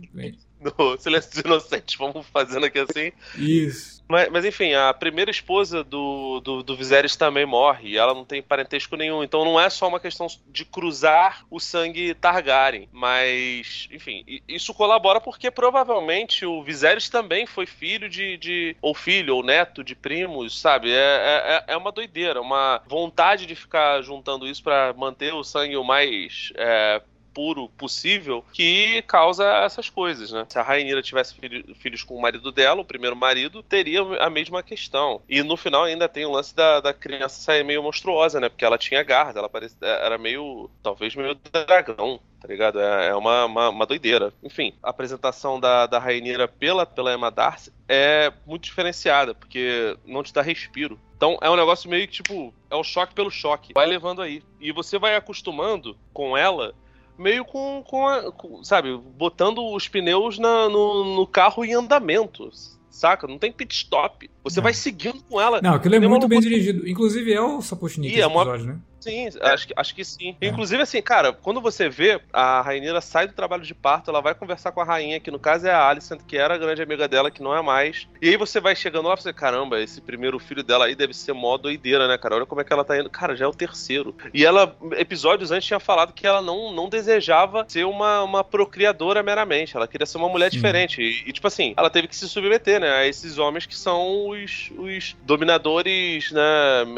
[0.61, 3.11] no Silêncio dos Inocentes, vamos fazendo aqui assim.
[3.35, 3.98] Isso.
[4.09, 8.25] Mas, mas, enfim, a primeira esposa do, do, do Viserys também morre e ela não
[8.25, 9.23] tem parentesco nenhum.
[9.23, 12.89] Então não é só uma questão de cruzar o sangue Targaryen.
[12.91, 18.35] Mas, enfim, isso colabora porque provavelmente o Viserys também foi filho de.
[18.37, 20.91] de ou filho, ou neto de primos, sabe?
[20.91, 25.43] É, é, é, é uma doideira, uma vontade de ficar juntando isso para manter o
[25.43, 26.51] sangue o mais.
[26.55, 26.99] É,
[27.39, 30.45] puro possível que causa essas coisas, né?
[30.49, 34.29] Se a Rainira tivesse filho, filhos com o marido dela, o primeiro marido, teria a
[34.29, 35.21] mesma questão.
[35.29, 38.49] E no final ainda tem o lance da, da criança sair meio monstruosa, né?
[38.49, 42.77] Porque ela tinha garras, ela parecia, era meio, talvez meio dragão, tá ligado?
[42.77, 44.33] É, é uma, uma, uma, doideira.
[44.43, 50.23] Enfim, a apresentação da, da Rainira pela, pela Emma Darcy é muito diferenciada, porque não
[50.23, 50.99] te dá respiro.
[51.15, 53.73] Então é um negócio meio que tipo, é o choque pelo choque.
[53.73, 54.43] Vai levando aí.
[54.59, 56.75] E você vai acostumando com ela
[57.19, 62.49] meio com, com, a, com sabe, botando os pneus na, no, no carro em andamento,
[62.89, 63.27] saca?
[63.27, 64.29] Não tem pit stop.
[64.43, 65.61] Você vai seguindo com ela.
[65.61, 66.87] Não, aquilo é muito bem dirigido.
[66.87, 68.57] Inclusive é o Sapochnik esse é uma...
[68.57, 68.79] né?
[68.99, 70.35] Sim, acho, que, acho que sim.
[70.39, 70.47] É.
[70.47, 74.35] Inclusive, assim, cara, quando você vê a Rainira sai do trabalho de parto, ela vai
[74.35, 77.07] conversar com a rainha, que no caso é a Alicent, que era a grande amiga
[77.07, 78.07] dela, que não é mais.
[78.21, 81.13] E aí você vai chegando lá e você, caramba, esse primeiro filho dela aí deve
[81.13, 82.35] ser mó doideira, né, cara?
[82.35, 83.09] Olha como é que ela tá indo.
[83.09, 84.15] Cara, já é o terceiro.
[84.33, 89.23] E ela, episódios antes, tinha falado que ela não, não desejava ser uma, uma procriadora
[89.23, 89.75] meramente.
[89.75, 90.57] Ela queria ser uma mulher sim.
[90.57, 91.01] diferente.
[91.01, 94.29] E, e, tipo assim, ela teve que se submeter, né, a esses homens que são
[94.29, 96.41] os, os dominadores, né,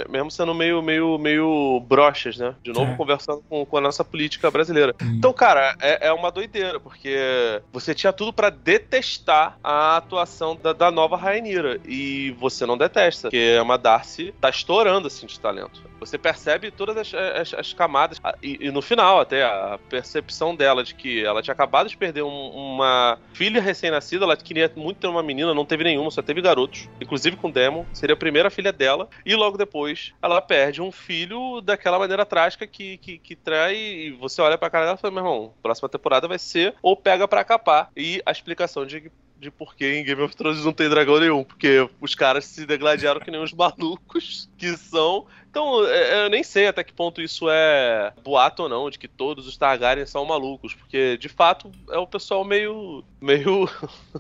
[0.09, 2.55] mesmo sendo meio, meio, meio brochas, né?
[2.63, 2.95] De novo, é.
[2.95, 4.95] conversando com, com, a nossa política brasileira.
[5.01, 5.15] Hum.
[5.17, 10.71] Então, cara, é, é, uma doideira, porque você tinha tudo para detestar a atuação da,
[10.71, 11.81] da nova Rainira.
[11.83, 15.81] E você não detesta, porque a Darcy tá estourando, assim, de talento.
[15.99, 18.21] Você percebe todas as, as, as camadas.
[18.41, 22.23] E, e, no final, até, a percepção dela de que ela tinha acabado de perder
[22.23, 26.41] um, uma filha recém-nascida, ela queria muito ter uma menina, não teve nenhuma, só teve
[26.41, 26.87] garotos.
[27.01, 27.83] Inclusive com Demon.
[27.93, 29.09] Seria a primeira filha dela.
[29.25, 33.75] E logo depois, ela perde um filho da daquela maneira trágica que, que, que trai
[33.75, 36.95] e você olha pra cara dela e fala, meu irmão, próxima temporada vai ser ou
[36.95, 37.89] pega pra capar.
[37.97, 39.11] E a explicação de
[39.41, 41.43] de por que em Game of Thrones não tem dragão nenhum.
[41.43, 45.25] Porque os caras se degladiaram que nem os malucos que são.
[45.49, 48.99] Então, é, é, eu nem sei até que ponto isso é boato ou não, de
[48.99, 50.75] que todos os Targaryen são malucos.
[50.75, 53.03] Porque, de fato, é o pessoal meio.
[53.19, 53.67] meio.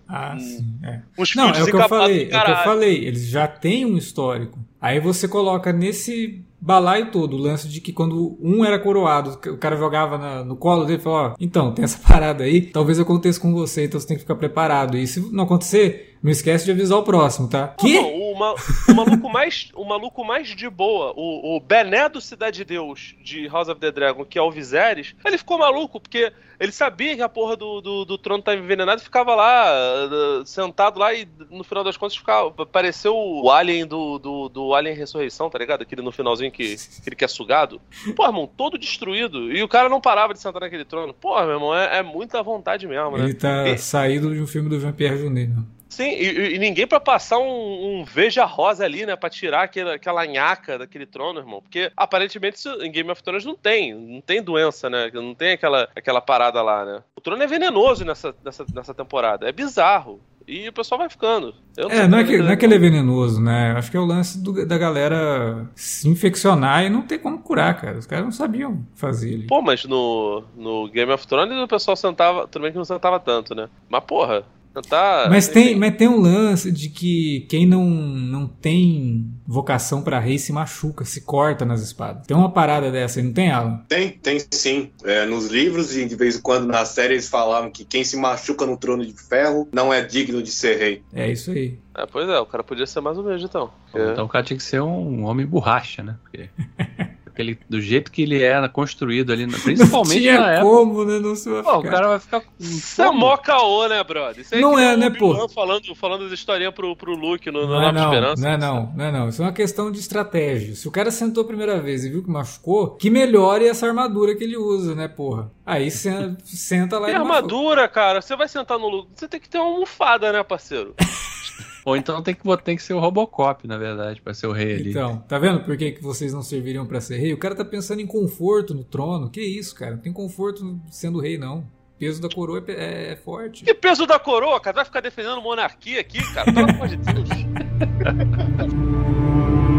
[0.07, 0.79] Ah, sim.
[0.83, 1.01] É.
[1.15, 2.29] Uns não, é o que eu falei.
[2.31, 3.05] É o que eu falei.
[3.05, 4.57] Eles já têm um histórico.
[4.81, 9.57] Aí você coloca nesse balaio todo, o lance de que quando um era coroado, o
[9.57, 12.99] cara jogava na, no colo dele e falou: Ó, então, tem essa parada aí, talvez
[12.99, 14.95] aconteça com você, então você tem que ficar preparado.
[14.95, 17.69] E se não acontecer, não esquece de avisar o próximo, tá?
[17.69, 17.95] Que?
[17.95, 18.53] Não, o, ma
[18.89, 23.15] o, maluco mais, o maluco mais de boa, o, o Bené do Cidade de Deus
[23.23, 27.15] de House of the Dragon, que é o Viserys, ele ficou maluco, porque ele sabia
[27.15, 29.65] que a porra do, do, do trono estava envenenado e ficava lá,
[30.05, 34.75] uh, sentado lá e no final das contas ficava, pareceu o alien do, do, do
[34.75, 35.81] Alien Ressurreição, tá ligado?
[35.81, 37.81] Aquele no finalzinho que, que ele quer sugado.
[38.15, 39.51] Pô, irmão, todo destruído.
[39.51, 41.15] E o cara não parava de sentar naquele trono.
[41.15, 43.23] Pô, meu irmão, é, é muita vontade mesmo, né?
[43.23, 43.77] Ele tá e...
[43.79, 45.63] saído de um filme do Jean-Pierre Jeunet, né?
[45.91, 49.13] Sim, e, e, ninguém para passar um, um, veja rosa ali, né?
[49.17, 51.61] Pra tirar aquela, aquela nhaca daquele trono, irmão.
[51.61, 53.93] Porque aparentemente isso, em Game of Thrones não tem.
[53.93, 55.11] Não tem doença, né?
[55.13, 57.03] Não tem aquela, aquela parada lá, né?
[57.13, 59.49] O trono é venenoso nessa, nessa, nessa temporada.
[59.49, 60.21] É bizarro.
[60.47, 61.53] E o pessoal vai ficando.
[61.77, 63.73] Não é, não é, que, não é que ele é venenoso, né?
[63.77, 67.79] Acho que é o lance do, da galera se infeccionar e não ter como curar,
[67.79, 67.97] cara.
[67.97, 69.47] Os caras não sabiam fazer ali.
[69.47, 72.47] Pô, mas no, no Game of Thrones o pessoal sentava.
[72.47, 73.69] Tudo bem que não sentava tanto, né?
[73.89, 74.45] Mas porra,
[74.87, 80.17] Tá, mas, tem, mas tem um lance de que quem não, não tem vocação para
[80.17, 82.25] rei se machuca, se corta nas espadas.
[82.25, 83.83] Tem uma parada dessa aí, não tem, Alan?
[83.89, 84.89] Tem, tem sim.
[85.03, 88.15] É, nos livros e de vez em quando na série eles falavam que quem se
[88.15, 91.03] machuca no trono de ferro não é digno de ser rei.
[91.13, 91.77] É isso aí.
[91.97, 93.69] É, pois é, o cara podia ser mais ou menos então.
[93.89, 96.15] Então o cara tinha que ser um homem borracha, né?
[96.23, 96.49] Porque...
[97.33, 100.69] Aquele, do jeito que ele era construído ali, principalmente não tinha na época.
[100.69, 101.19] como, né?
[101.19, 102.51] Não se vai Pô, o cara vai ficar com.
[102.59, 104.41] Isso é mó caô, né, brother?
[104.41, 105.47] Isso não é, né, pô?
[105.49, 108.41] Falando, falando as historinhas pro, pro Luke no, no não, é, não, Esperança.
[108.41, 109.29] Não é não, não é não.
[109.29, 110.75] Isso é uma questão de estratégia.
[110.75, 114.35] Se o cara sentou a primeira vez e viu que machucou, que melhore essa armadura
[114.35, 115.51] que ele usa, né, porra?
[115.65, 115.89] Aí
[116.43, 117.11] senta lá e.
[117.11, 118.21] Que armadura, cara?
[118.21, 119.11] Você vai sentar no Luke.
[119.15, 120.95] Você tem que ter uma almofada, né, parceiro?
[121.83, 124.75] Ou então tem que, tem que ser o Robocop, na verdade, para ser o rei
[124.75, 124.89] ali.
[124.91, 127.33] Então, tá vendo por que, que vocês não serviriam para ser rei?
[127.33, 129.29] O cara tá pensando em conforto no trono.
[129.29, 129.95] Que isso, cara?
[129.95, 131.65] Não tem conforto sendo rei, não.
[131.97, 133.63] Peso da coroa é, é, é forte.
[133.63, 134.75] Que peso da coroa, cara?
[134.75, 136.51] Vai ficar defendendo monarquia aqui, cara?
[136.51, 137.29] Pelo amor de Deus.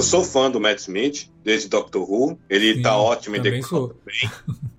[0.00, 2.38] Eu sou fã do Matt Smith, desde Doctor Who.
[2.48, 4.30] Ele Sim, tá ótimo em The Crown também.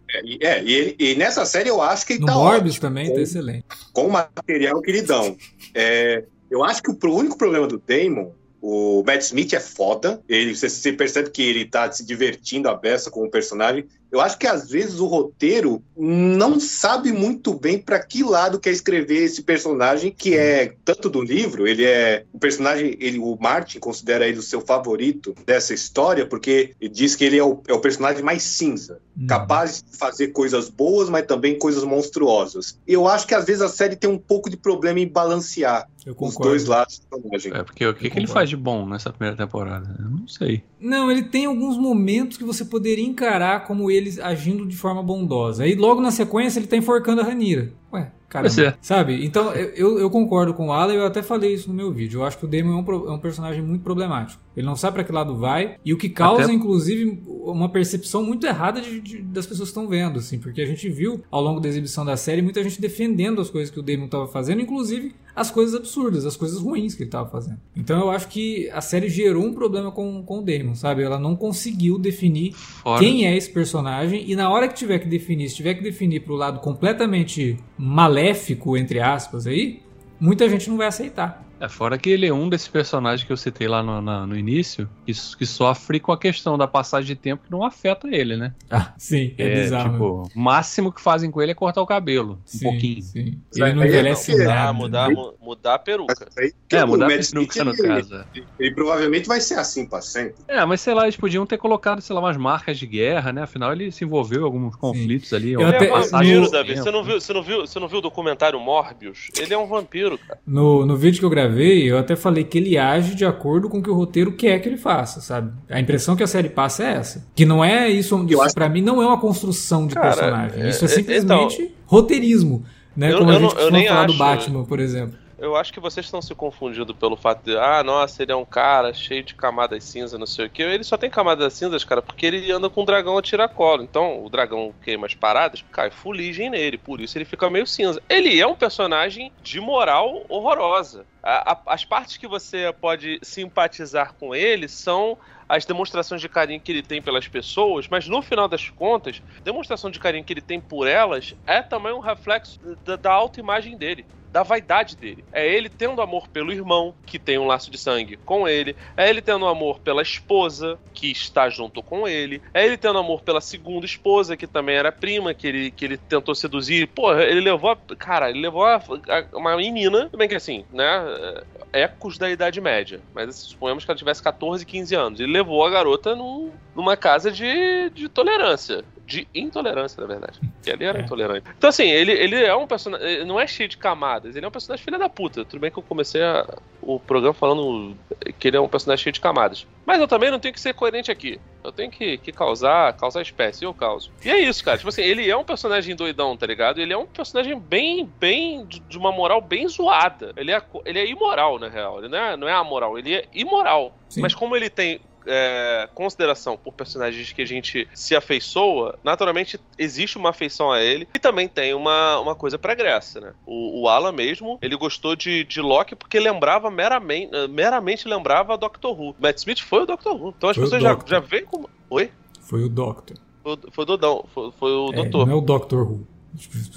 [0.09, 2.81] É, é e, ele, e, nessa série eu acho que ele no tá Morbius ótimo.
[2.81, 3.65] também tá com, tá excelente.
[3.93, 5.37] Com o material que ele dão.
[5.75, 10.23] É, eu acho que o único problema do Damon o Matt Smith é foda.
[10.27, 13.85] Ele, você, você percebe que ele tá se divertindo a beça com o personagem.
[14.11, 18.71] Eu acho que às vezes o roteiro não sabe muito bem para que lado quer
[18.71, 23.79] escrever esse personagem, que é tanto do livro, ele é o personagem, ele, o Martin
[23.79, 27.73] considera ele o seu favorito dessa história, porque ele diz que ele é o, é
[27.73, 29.27] o personagem mais cinza, uhum.
[29.27, 32.77] capaz de fazer coisas boas, mas também coisas monstruosas.
[32.85, 35.87] Eu acho que às vezes a série tem um pouco de problema em balancear
[36.17, 37.53] os dois lados do personagem.
[37.53, 39.95] É, porque o que, que ele faz de bom nessa primeira temporada?
[39.99, 40.63] Eu não sei.
[40.79, 45.01] Não, ele tem alguns momentos que você poderia encarar como ele eles agindo de forma
[45.01, 45.63] bondosa.
[45.63, 47.73] Aí logo na sequência ele tá enforcando a Ranira.
[47.93, 48.61] Ué, Caramba.
[48.61, 48.75] É.
[48.81, 49.25] Sabe?
[49.25, 52.21] Então, eu, eu concordo com o Alan, eu até falei isso no meu vídeo.
[52.21, 54.41] Eu acho que o Damon é um, é um personagem muito problemático.
[54.55, 56.53] Ele não sabe para que lado vai, e o que causa, até...
[56.53, 60.65] inclusive, uma percepção muito errada de, de, das pessoas que estão vendo, assim, porque a
[60.65, 63.83] gente viu ao longo da exibição da série muita gente defendendo as coisas que o
[63.83, 67.57] Damon estava fazendo, inclusive as coisas absurdas, as coisas ruins que ele estava fazendo.
[67.75, 71.03] Então eu acho que a série gerou um problema com, com o Damon, sabe?
[71.03, 72.99] Ela não conseguiu definir Fora.
[72.99, 76.21] quem é esse personagem, e na hora que tiver que definir, se tiver que definir
[76.21, 79.81] pro lado completamente maléfico, entre aspas, aí,
[80.19, 81.43] muita gente não vai aceitar.
[81.61, 84.35] É, fora que ele é um desses personagens que eu citei lá no, na, no
[84.35, 88.35] início, que, que, sofre com a questão da passagem de tempo que não afeta ele,
[88.35, 88.55] né?
[88.67, 89.91] Ah, sim, é, é bizarro.
[89.91, 93.03] Tipo, o máximo que fazem com ele é cortar o cabelo, sim, um pouquinho.
[93.03, 93.39] Sim.
[93.55, 94.73] Ele não envelhece nada.
[94.73, 95.15] Mudar, né?
[95.39, 96.27] mudar a peruca.
[96.71, 98.15] É, mudar a peruca no caso.
[98.15, 98.25] É.
[98.33, 100.33] Ele, ele, provavelmente vai ser assim pra sempre.
[100.47, 103.43] É, mas sei lá, eles podiam ter colocado, sei lá, umas marcas de guerra, né?
[103.43, 105.35] Afinal, ele se envolveu em alguns conflitos sim.
[105.35, 105.53] ali.
[105.53, 106.75] Ele é vampiro, Davi.
[106.75, 109.27] Você não, viu, você, não viu, você não viu o documentário Morbius?
[109.37, 110.39] Ele é um vampiro, cara.
[110.47, 113.69] No, no vídeo que eu gravei, gravei, eu até falei que ele age de acordo
[113.69, 115.51] com o que o roteiro quer que ele faça, sabe?
[115.69, 117.27] A impressão que a série passa é essa.
[117.35, 118.53] Que não é isso, isso acho...
[118.53, 120.69] para mim não é uma construção de Cara, personagem.
[120.69, 122.63] Isso é, é simplesmente então, roteirismo.
[122.95, 123.11] Né?
[123.11, 124.13] Eu, Como eu, a gente eu, eu falar acho...
[124.13, 127.83] do Batman, por exemplo eu acho que vocês estão se confundindo pelo fato de, ah,
[127.83, 130.61] nossa, ele é um cara cheio de camadas cinzas, não sei o que.
[130.61, 133.81] Ele só tem camadas cinzas, cara, porque ele anda com um dragão a tiracolo.
[133.81, 137.99] Então, o dragão queima as paradas, cai fuligem nele, por isso ele fica meio cinza.
[138.07, 141.07] Ele é um personagem de moral horrorosa.
[141.23, 145.17] A, a, as partes que você pode simpatizar com ele são
[145.49, 149.89] as demonstrações de carinho que ele tem pelas pessoas, mas no final das contas, demonstração
[149.89, 154.05] de carinho que ele tem por elas é também um reflexo da, da autoimagem dele
[154.31, 155.23] da vaidade dele.
[155.31, 158.75] É ele tendo amor pelo irmão, que tem um laço de sangue com ele.
[158.95, 162.41] É ele tendo amor pela esposa, que está junto com ele.
[162.53, 165.97] É ele tendo amor pela segunda esposa, que também era prima, que ele, que ele
[165.97, 166.87] tentou seduzir.
[166.87, 167.71] Porra, ele levou.
[167.71, 171.43] A, cara, ele levou a, a, uma menina, bem que assim, né?
[171.73, 173.01] Ecos da Idade Média.
[173.13, 175.19] Mas assim, suponhamos que ela tivesse 14, 15 anos.
[175.19, 180.39] Ele levou a garota num, numa casa de, de tolerância de intolerância, na verdade.
[180.63, 181.01] Que ali era é.
[181.01, 181.45] intolerante.
[181.57, 183.25] Então, assim, ele, ele é um personagem.
[183.25, 185.43] Não é cheio de camadas, ele é um personagem filha da puta.
[185.43, 186.47] Tudo bem que eu comecei a,
[186.81, 187.95] o programa falando
[188.39, 189.67] que ele é um personagem cheio de camadas.
[189.85, 191.39] Mas eu também não tenho que ser coerente aqui.
[191.63, 194.09] Eu tenho que, que causar, causar espécie, eu causo.
[194.23, 194.77] E é isso, cara.
[194.77, 196.79] Tipo assim, ele é um personagem doidão, tá ligado?
[196.79, 200.33] Ele é um personagem bem, bem, de uma moral bem zoada.
[200.37, 201.99] Ele é, ele é imoral, na real.
[201.99, 203.93] Ele não é, não é amoral, ele é imoral.
[204.09, 204.21] Sim.
[204.21, 210.17] Mas como ele tem é, consideração por personagens que a gente se afeiçoa, naturalmente existe
[210.17, 213.33] uma afeição a ele e também tem uma, uma coisa pregressa, né?
[213.45, 218.99] O, o Alan mesmo, ele gostou de, de Loki porque lembrava meramente, meramente lembrava Doctor
[218.99, 219.15] Who.
[219.19, 220.33] Matt Smith foi o Doctor Who.
[220.37, 221.69] Então as foi pessoas já, já veem como.
[221.89, 222.11] Oi?
[222.41, 223.17] Foi o Doctor.
[223.43, 225.27] Foi, foi o Dodão, foi, foi o é, Doutor.
[225.27, 226.07] Não é o Doctor Who.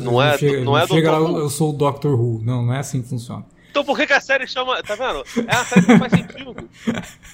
[0.00, 2.40] Não é, chega, não, não é chega lá, eu sou o Doctor Who.
[2.42, 3.44] Não, não é assim que funciona.
[3.74, 4.80] Então por que, que, a série chama.
[4.84, 5.24] Tá vendo?
[5.48, 6.70] É uma série que não faz sentido.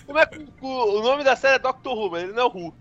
[0.06, 2.46] Como é que o, o nome da série é Doctor Who, mas ele não é
[2.46, 2.74] o Who?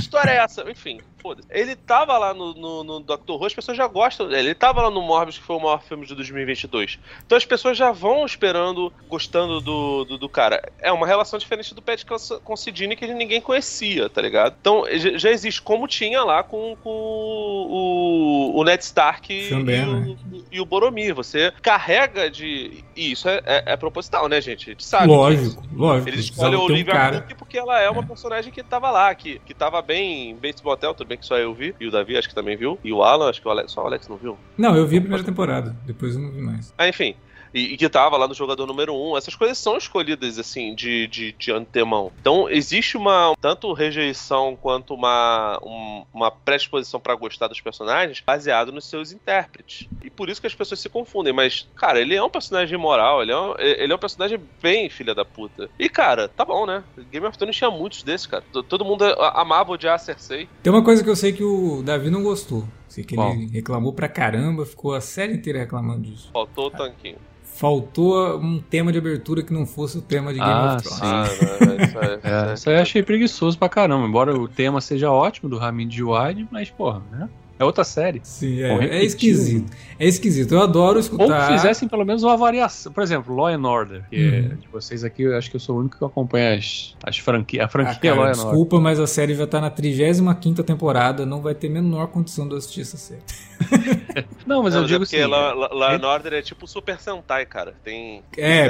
[0.00, 0.68] Que história é essa?
[0.70, 1.46] Enfim, foda-se.
[1.50, 4.48] Ele tava lá no, no, no, Doctor Who, as pessoas já gostam dele.
[4.48, 6.98] Ele tava lá no Morbius, que foi o maior filme de 2022.
[7.24, 10.62] Então as pessoas já vão esperando, gostando do, do, do cara.
[10.80, 12.04] É uma relação diferente do Pet
[12.42, 14.56] com Sidney que ninguém conhecia, tá ligado?
[14.60, 14.84] Então
[15.16, 20.16] já existe como tinha lá com, com o, o Ned Stark Também, e, né?
[20.32, 21.14] o, e o Boromir.
[21.14, 22.82] Você carrega de.
[22.96, 24.70] E isso é, é, é proposital, né, gente?
[24.70, 25.08] A gente sabe.
[25.08, 26.08] Lógico, lógico.
[26.08, 27.20] Eles escolhem o Olivia um cara...
[27.20, 30.62] Cook porque ela é uma personagem que tava lá, que, que tava bem em Bates
[30.62, 32.92] Motel, tudo bem que só eu vi, e o Davi acho que também viu, e
[32.92, 34.38] o Alan, acho que o Alex, só o Alex não viu.
[34.56, 36.72] Não, eu vi a primeira temporada, depois eu não vi mais.
[36.78, 37.16] Ah, enfim
[37.52, 39.10] e, e, que tava lá no jogador número 1.
[39.10, 39.16] Um.
[39.16, 42.12] Essas coisas são escolhidas, assim, de, de, de antemão.
[42.20, 48.72] Então, existe uma tanto rejeição quanto uma, um, uma predisposição para gostar dos personagens baseado
[48.72, 49.88] nos seus intérpretes.
[50.02, 51.32] E por isso que as pessoas se confundem.
[51.32, 54.88] Mas, cara, ele é um personagem moral, ele é um, ele é um personagem bem
[54.88, 55.68] filha da puta.
[55.78, 56.84] E, cara, tá bom, né?
[57.10, 58.44] Game of Thrones tinha muitos desses, cara.
[58.68, 60.48] Todo mundo amava odiar a Cersei.
[60.62, 62.64] Tem uma coisa que eu sei que o Davi não gostou.
[62.88, 63.30] Sei que Bom.
[63.30, 66.28] ele reclamou pra caramba, ficou a série inteira reclamando disso.
[66.32, 67.18] Faltou o tanquinho
[67.60, 71.02] faltou um tema de abertura que não fosse o tema de Game ah, of Thrones.
[71.02, 74.06] Ah, isso, aí, é, isso aí eu achei preguiçoso pra caramba.
[74.06, 77.28] Embora o tema seja ótimo do Ramin Djawadi, mas porra, né?
[77.58, 78.22] É outra série.
[78.22, 79.70] Sim, é, é esquisito.
[79.98, 80.54] É esquisito.
[80.54, 81.24] Eu adoro escutar.
[81.24, 82.90] Ou que fizessem pelo menos uma variação.
[82.90, 84.04] Por exemplo, Law and Order.
[84.08, 86.96] Que é, de vocês aqui, eu acho que eu sou o único que acompanha as,
[87.04, 87.66] as franquias.
[87.66, 88.44] A franquia ah, cara, Law and Order.
[88.44, 91.26] Desculpa, mas a série já tá na 35 temporada.
[91.26, 93.20] Não vai ter menor condição de assistir essa série.
[94.46, 95.26] não, mas não, eu digo porque assim.
[95.26, 97.74] Law, Law and Order é tipo Super Sentai, cara.
[97.84, 98.22] Tem.
[98.36, 98.68] É,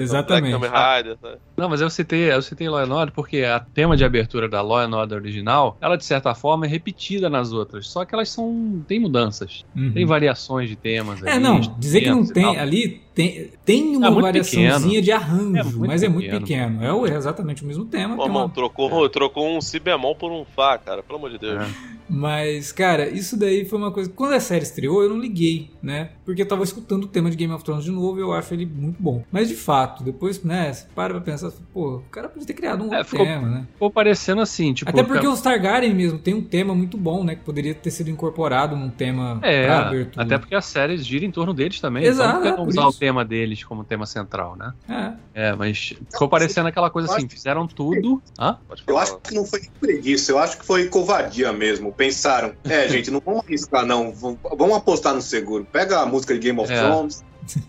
[0.00, 0.56] exatamente.
[0.56, 1.18] Rider?
[1.56, 4.60] Não, mas eu citei, eu citei Law and Order porque a tema de abertura da
[4.60, 7.88] Law and Order original, ela de certa forma é repetida nas outras.
[7.88, 8.84] Só que ela elas são.
[8.88, 9.64] tem mudanças.
[9.76, 9.92] Uhum.
[9.92, 11.22] Tem variações de temas.
[11.22, 12.56] É, ali, não, dizer que não tem.
[12.58, 16.82] Ali tem, tem uma é variaçãozinha de arranjo, é mas é muito pequeno.
[16.82, 18.16] É, é exatamente o mesmo tema.
[18.16, 18.48] Pô, uma...
[18.48, 21.62] trocou, trocou um si bemol por um fá, cara, pelo amor de Deus.
[21.62, 21.94] É.
[22.08, 24.10] Mas, cara, isso daí foi uma coisa.
[24.10, 26.10] Quando a série estreou, eu não liguei, né?
[26.24, 28.52] Porque eu tava escutando o tema de Game of Thrones de novo e eu acho
[28.52, 29.22] ele muito bom.
[29.30, 32.84] Mas de fato, depois, né, você para pra pensar, pô, o cara podia ter criado
[32.84, 33.66] um é, outro ficou, tema, né?
[33.72, 34.90] Ficou parecendo assim, tipo.
[34.90, 35.32] Até porque cara...
[35.32, 37.36] os Targaryen mesmo tem um tema muito bom, né?
[37.36, 40.24] Que poderia ter sido incorporado num tema é, pra abertura.
[40.24, 42.04] Até porque a série gira em torno deles também.
[42.04, 42.46] Exato.
[42.46, 44.72] Então, usar o tema deles como tema central, né?
[44.88, 45.48] É.
[45.48, 48.22] É, mas ficou parecendo aquela coisa assim, fizeram tudo.
[48.38, 48.56] Hã?
[48.86, 51.92] Eu acho que não foi preguiça, eu acho que foi covardia mesmo.
[51.92, 54.10] Pensaram, é, gente, não vamos arriscar, não.
[54.12, 55.66] Vamos apostar no seguro.
[55.70, 56.80] Pega a música de Game of é.
[56.80, 57.22] Thrones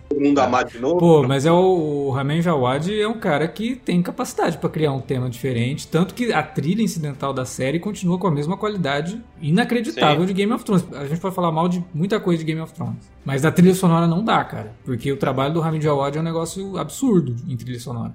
[0.10, 0.98] Todo mundo amar de novo.
[0.98, 4.92] Pô, mas é o, o Ramen Jawad é um cara que tem capacidade para criar
[4.94, 9.22] um tema diferente, tanto que a trilha incidental da série continua com a mesma qualidade
[9.42, 10.28] inacreditável Sim.
[10.28, 10.86] de Game of Thrones.
[10.94, 13.76] A gente pode falar mal de muita coisa de Game of Thrones, mas da trilha
[13.76, 17.56] sonora não dá, cara, porque o trabalho do Ramin Jawad é um negócio absurdo em
[17.56, 18.14] trilha sonora.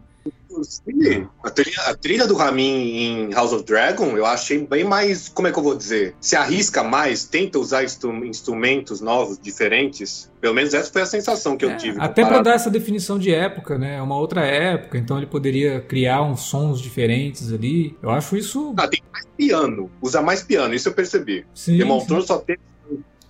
[1.42, 5.48] A trilha, a trilha do Ramin em House of Dragon eu achei bem mais, como
[5.48, 6.14] é que eu vou dizer?
[6.20, 10.30] Se arrisca mais, tenta usar instrumentos novos, diferentes.
[10.40, 12.00] Pelo menos essa foi a sensação que é, eu tive.
[12.00, 13.96] Até para dar essa definição de época, né?
[13.96, 17.96] É uma outra época, então ele poderia criar uns sons diferentes ali.
[18.02, 18.74] Eu acho isso.
[18.76, 21.46] Ah, tem mais piano, usa mais piano, isso eu percebi.
[21.54, 22.60] Sim, Thrones só teve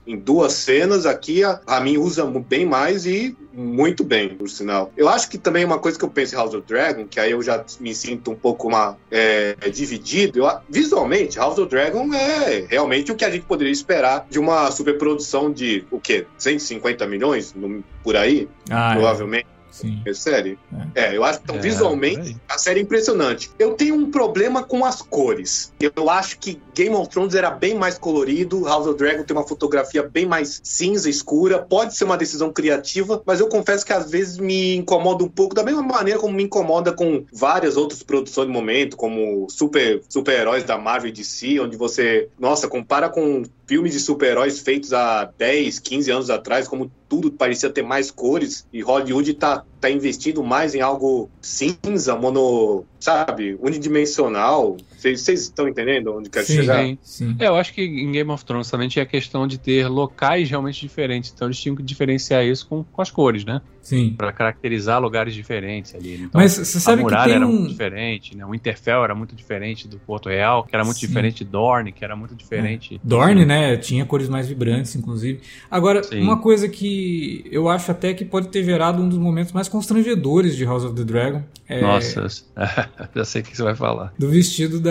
[0.06, 1.06] em duas cenas.
[1.06, 4.90] Aqui a Ramin usa bem mais e muito bem, por sinal.
[4.96, 7.32] Eu acho que também uma coisa que eu penso em House of Dragon, que aí
[7.32, 10.38] eu já me sinto um pouco uma, é, dividido.
[10.40, 14.70] Eu, visualmente, House of Dragon é realmente o que a gente poderia esperar de uma
[14.70, 16.26] superprodução de o quê?
[16.38, 18.94] 150 milhões no, por aí, ah, é.
[18.94, 19.46] provavelmente.
[19.56, 19.59] É.
[19.70, 20.02] Sim.
[20.04, 20.58] É série.
[20.94, 21.06] É.
[21.06, 21.16] é.
[21.16, 23.50] eu acho que então, é, visualmente a série é impressionante.
[23.58, 25.72] Eu tenho um problema com as cores.
[25.80, 29.46] Eu acho que Game of Thrones era bem mais colorido, House of Dragon tem uma
[29.46, 31.58] fotografia bem mais cinza, escura.
[31.58, 35.54] Pode ser uma decisão criativa, mas eu confesso que às vezes me incomoda um pouco,
[35.54, 40.64] da mesma maneira como me incomoda com várias outras produções do momento, como super super-heróis
[40.64, 45.78] da Marvel e DC, onde você, nossa, compara com filmes de super-heróis feitos há 10,
[45.78, 50.74] 15 anos atrás, como tudo parecia ter mais cores, e Hollywood tá, tá investindo mais
[50.74, 54.76] em algo cinza, mono, sabe, unidimensional.
[55.00, 56.84] Vocês estão entendendo onde quer chegar?
[56.84, 57.36] Sim, sim.
[57.38, 60.48] É, eu acho que em Game of Thrones também tinha a questão de ter locais
[60.48, 63.60] realmente diferentes, então eles tinham que diferenciar isso com, com as cores, né?
[63.82, 64.14] Sim.
[64.16, 66.14] Para caracterizar lugares diferentes ali.
[66.14, 67.52] Então, Mas você sabe a muralha que tem era um...
[67.52, 68.44] muito diferente, né?
[68.44, 71.06] O Interfell era muito diferente do Porto Real, que era muito Sim.
[71.06, 72.96] diferente de Dorne, que era muito diferente.
[72.96, 72.98] É.
[73.02, 73.76] Dorne, né?
[73.76, 75.40] Tinha cores mais vibrantes, inclusive.
[75.70, 76.20] Agora, Sim.
[76.20, 80.56] uma coisa que eu acho até que pode ter gerado um dos momentos mais constrangedores
[80.56, 81.42] de House of the Dragon.
[81.68, 81.80] É...
[81.80, 82.26] Nossa,
[83.14, 84.12] já sei o que você vai falar.
[84.18, 84.89] Do vestido da,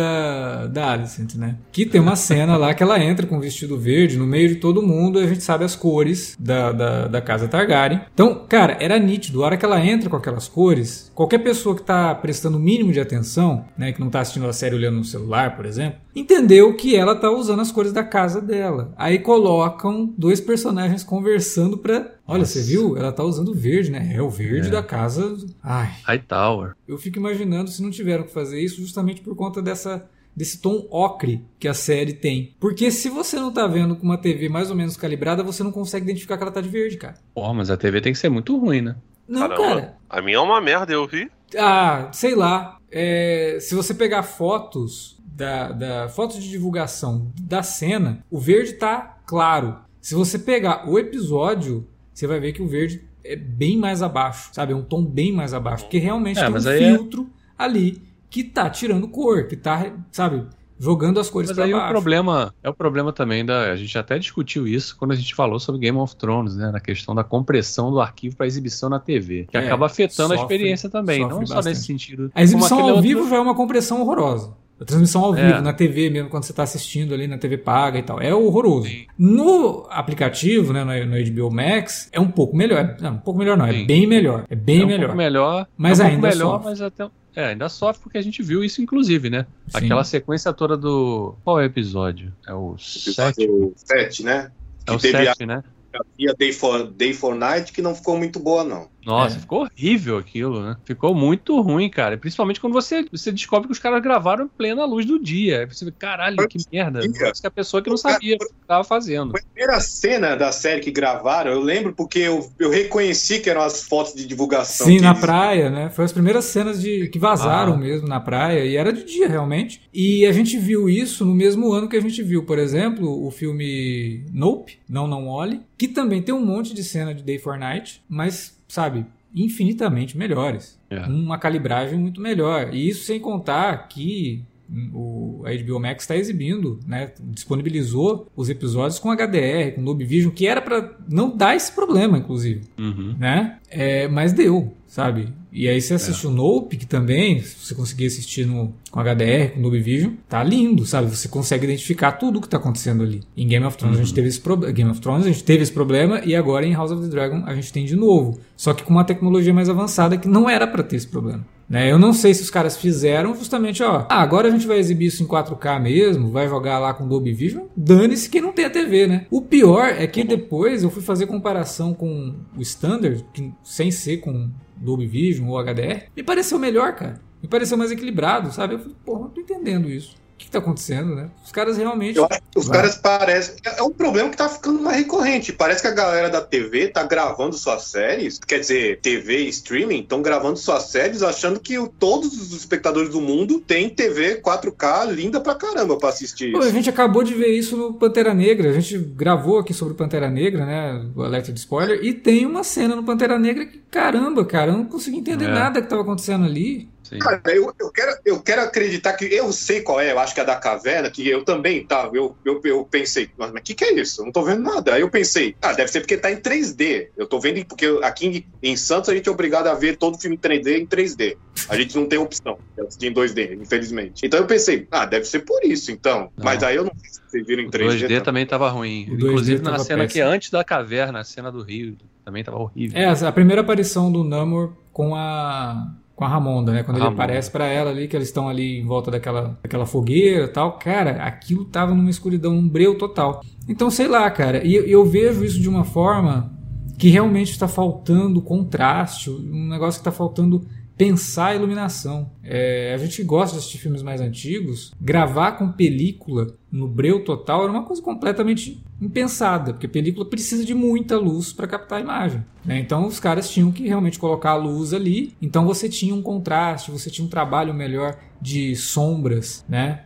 [0.71, 1.55] da Alicent, né?
[1.71, 4.55] Que tem uma cena lá que ela entra com o vestido verde no meio de
[4.55, 8.01] todo mundo, e a gente sabe as cores da, da, da casa Targaryen.
[8.13, 9.43] Então, cara, era nítido.
[9.43, 12.91] A hora que ela entra com aquelas cores, qualquer pessoa que está prestando o mínimo
[12.91, 16.75] de atenção, né, que não está assistindo a série olhando no celular, por exemplo, entendeu
[16.75, 18.93] que ela tá usando as cores da casa dela.
[18.97, 22.13] Aí colocam dois personagens conversando pra.
[22.27, 22.53] Olha, Nossa.
[22.53, 22.97] você viu?
[22.97, 24.11] Ela tá usando verde, né?
[24.13, 24.71] É o verde é.
[24.71, 25.35] da casa.
[25.63, 25.91] Ai.
[26.03, 26.75] Hightower.
[26.87, 30.87] Eu fico imaginando se não tiveram que fazer isso justamente por conta dessa desse tom
[30.89, 32.55] ocre que a série tem.
[32.59, 35.71] Porque se você não tá vendo com uma TV mais ou menos calibrada, você não
[35.71, 37.15] consegue identificar que ela tá de verde, cara.
[37.33, 38.95] Pô, mas a TV tem que ser muito ruim, né?
[39.27, 39.97] Não, Caramba, cara.
[40.09, 41.29] A minha é uma merda, eu vi.
[41.57, 42.77] Ah, sei lá.
[42.91, 49.17] É, se você pegar fotos da, da fotos de divulgação da cena, o verde tá
[49.25, 49.77] claro.
[50.01, 54.49] Se você pegar o episódio, você vai ver que o verde é bem mais abaixo,
[54.51, 54.73] sabe?
[54.73, 57.63] É um tom bem mais abaixo, porque realmente é, tem um é filtro é...
[57.63, 60.45] ali que tá tirando cor, que tá, sabe?
[60.79, 61.85] jogando as cores para baixo.
[61.85, 65.35] o problema é o problema também da a gente até discutiu isso quando a gente
[65.35, 68.97] falou sobre Game of Thrones, né, na questão da compressão do arquivo para exibição na
[68.97, 71.49] TV, que é, acaba afetando sofre, a experiência também, não bastante.
[71.49, 72.31] só nesse sentido.
[72.33, 73.31] A exibição ao vivo outro...
[73.31, 74.55] já é uma compressão horrorosa.
[74.79, 75.47] A transmissão ao é.
[75.47, 78.21] vivo, na TV mesmo, quando você está assistindo ali na TV paga e tal.
[78.21, 78.87] É horroroso.
[78.87, 79.05] Sim.
[79.17, 82.95] No aplicativo, né, no, no, HBO Max, é um pouco melhor.
[83.01, 83.83] Não, um pouco melhor não, é Sim.
[83.83, 84.45] é bem melhor.
[84.49, 85.07] É bem é um melhor.
[85.07, 85.67] Pouco melhor.
[85.77, 86.69] Mas é um ainda melhor, sofre.
[86.69, 89.45] mas até é, ainda sofre porque a gente viu isso, inclusive, né?
[89.67, 89.85] Sim.
[89.85, 91.35] Aquela sequência toda do.
[91.43, 92.33] Qual é o episódio?
[92.47, 94.51] É o 7, né?
[94.87, 95.63] É o 7, né?
[95.93, 98.87] Havia Day for, Day for Night que não ficou muito boa, não.
[99.05, 99.39] Nossa, é.
[99.39, 100.75] ficou horrível aquilo, né?
[100.83, 102.17] Ficou muito ruim, cara.
[102.17, 105.61] Principalmente quando você, você descobre que os caras gravaram em plena luz do dia.
[105.61, 106.99] Aí você vê, caralho, que merda.
[107.19, 109.31] Parece que a pessoa que não sabia o que estava fazendo.
[109.35, 113.61] A primeira cena da série que gravaram, eu lembro porque eu, eu reconheci que eram
[113.61, 114.85] as fotos de divulgação.
[114.85, 115.21] Sim, na eles...
[115.21, 115.89] praia, né?
[115.89, 117.77] Foi as primeiras cenas de que vazaram ah.
[117.77, 118.65] mesmo na praia.
[118.65, 119.81] E era de dia, realmente.
[119.93, 123.31] E a gente viu isso no mesmo ano que a gente viu, por exemplo, o
[123.31, 127.57] filme Nope, Não Não Olhe, que também tem um monte de cena de Day for
[127.57, 129.05] Night, mas sabe,
[129.35, 130.79] infinitamente melhores.
[130.89, 131.01] É.
[131.01, 132.73] Uma calibragem muito melhor.
[132.73, 134.45] E isso sem contar que
[134.93, 140.31] o, a HBO Max está exibindo, né, disponibilizou os episódios com HDR, com Dolby Vision,
[140.31, 143.15] que era para não dar esse problema, inclusive, uhum.
[143.17, 143.57] né?
[143.69, 145.33] É, mas deu, sabe?
[145.51, 146.29] E aí você assiste é.
[146.29, 150.43] o Nope, que também, se você conseguir assistir no, com HDR, com Dolby Vision, tá
[150.43, 151.09] lindo, sabe?
[151.09, 153.21] Você consegue identificar tudo o que tá acontecendo ali.
[153.35, 154.01] Em Game of Thrones uhum.
[154.01, 154.15] a gente uhum.
[154.15, 156.91] teve esse problema, Game of Thrones a gente teve esse problema e agora em House
[156.91, 160.17] of the Dragon a gente tem de novo, só que com uma tecnologia mais avançada
[160.17, 161.45] que não era para ter esse problema.
[161.69, 161.91] Né?
[161.91, 165.05] Eu não sei se os caras fizeram justamente, ó, ah, agora a gente vai exibir
[165.05, 168.71] isso em 4K mesmo, vai jogar lá com Dolby Vision, dane-se que não tem a
[168.71, 169.27] TV, né?
[169.29, 174.17] O pior é que depois eu fui fazer comparação com o Standard, que, sem ser
[174.17, 174.49] com
[174.81, 177.21] Dolby Vision ou HDR, me pareceu melhor, cara.
[177.41, 178.75] Me pareceu mais equilibrado, sabe?
[178.75, 181.29] Eu falei, porra, não tô entendendo isso que está acontecendo, né?
[181.45, 182.17] Os caras realmente.
[182.17, 182.77] Eu acho que os Vai.
[182.77, 183.55] caras parecem.
[183.65, 185.51] É um problema que está ficando mais recorrente.
[185.51, 189.99] Parece que a galera da TV está gravando suas séries, quer dizer, TV e streaming,
[189.99, 195.41] estão gravando suas séries achando que todos os espectadores do mundo têm TV 4K linda
[195.41, 196.53] pra caramba pra assistir.
[196.53, 198.69] Pô, a gente acabou de ver isso no Pantera Negra.
[198.69, 201.05] A gente gravou aqui sobre Pantera Negra, né?
[201.15, 201.99] O alerta de spoiler.
[202.03, 205.49] E tem uma cena no Pantera Negra que, caramba, cara, eu não consegui entender é.
[205.49, 206.87] nada que estava acontecendo ali.
[207.17, 210.41] Cara, eu, eu, quero, eu quero acreditar que eu sei qual é, eu acho que
[210.41, 212.09] é da caverna, que eu também, tá?
[212.13, 214.21] Eu, eu, eu pensei, mas o que, que é isso?
[214.21, 214.93] Eu não tô vendo nada.
[214.93, 217.07] Aí eu pensei, ah, deve ser porque tá em 3D.
[217.17, 220.37] Eu tô vendo, porque aqui em Santos a gente é obrigado a ver todo filme
[220.37, 221.37] 3D em 3D.
[221.67, 224.25] A gente não tem opção de assistir em 2D, infelizmente.
[224.25, 226.31] Então eu pensei, ah, deve ser por isso, então.
[226.37, 226.45] Não.
[226.45, 228.05] Mas aí eu não sei se vocês viram em 3D.
[228.05, 229.07] O 2D também tava ruim.
[229.09, 230.07] Inclusive na cena péssimo.
[230.07, 232.97] que é antes da caverna, a cena do Rio, também tava horrível.
[232.97, 235.87] É, a primeira aparição do Namor com a
[236.19, 236.83] com a Ramonda, né?
[236.83, 240.43] Quando ele aparece para ela ali, que eles estão ali em volta daquela, daquela fogueira
[240.43, 240.77] e tal.
[240.77, 243.39] Cara, aquilo tava numa escuridão, um breu total.
[243.69, 244.61] Então, sei lá, cara.
[244.67, 246.51] E eu vejo isso de uma forma
[246.97, 250.67] que realmente está faltando contraste, um negócio que está faltando
[250.99, 252.29] pensar a iluminação.
[252.43, 257.63] É, a gente gosta de assistir filmes mais antigos, gravar com película no breu total
[257.63, 262.43] era uma coisa completamente impensada, porque película precisa de muita luz para captar a imagem.
[262.65, 262.79] Né?
[262.79, 266.91] Então os caras tinham que realmente colocar a luz ali, então você tinha um contraste,
[266.91, 270.05] você tinha um trabalho melhor de sombras, né?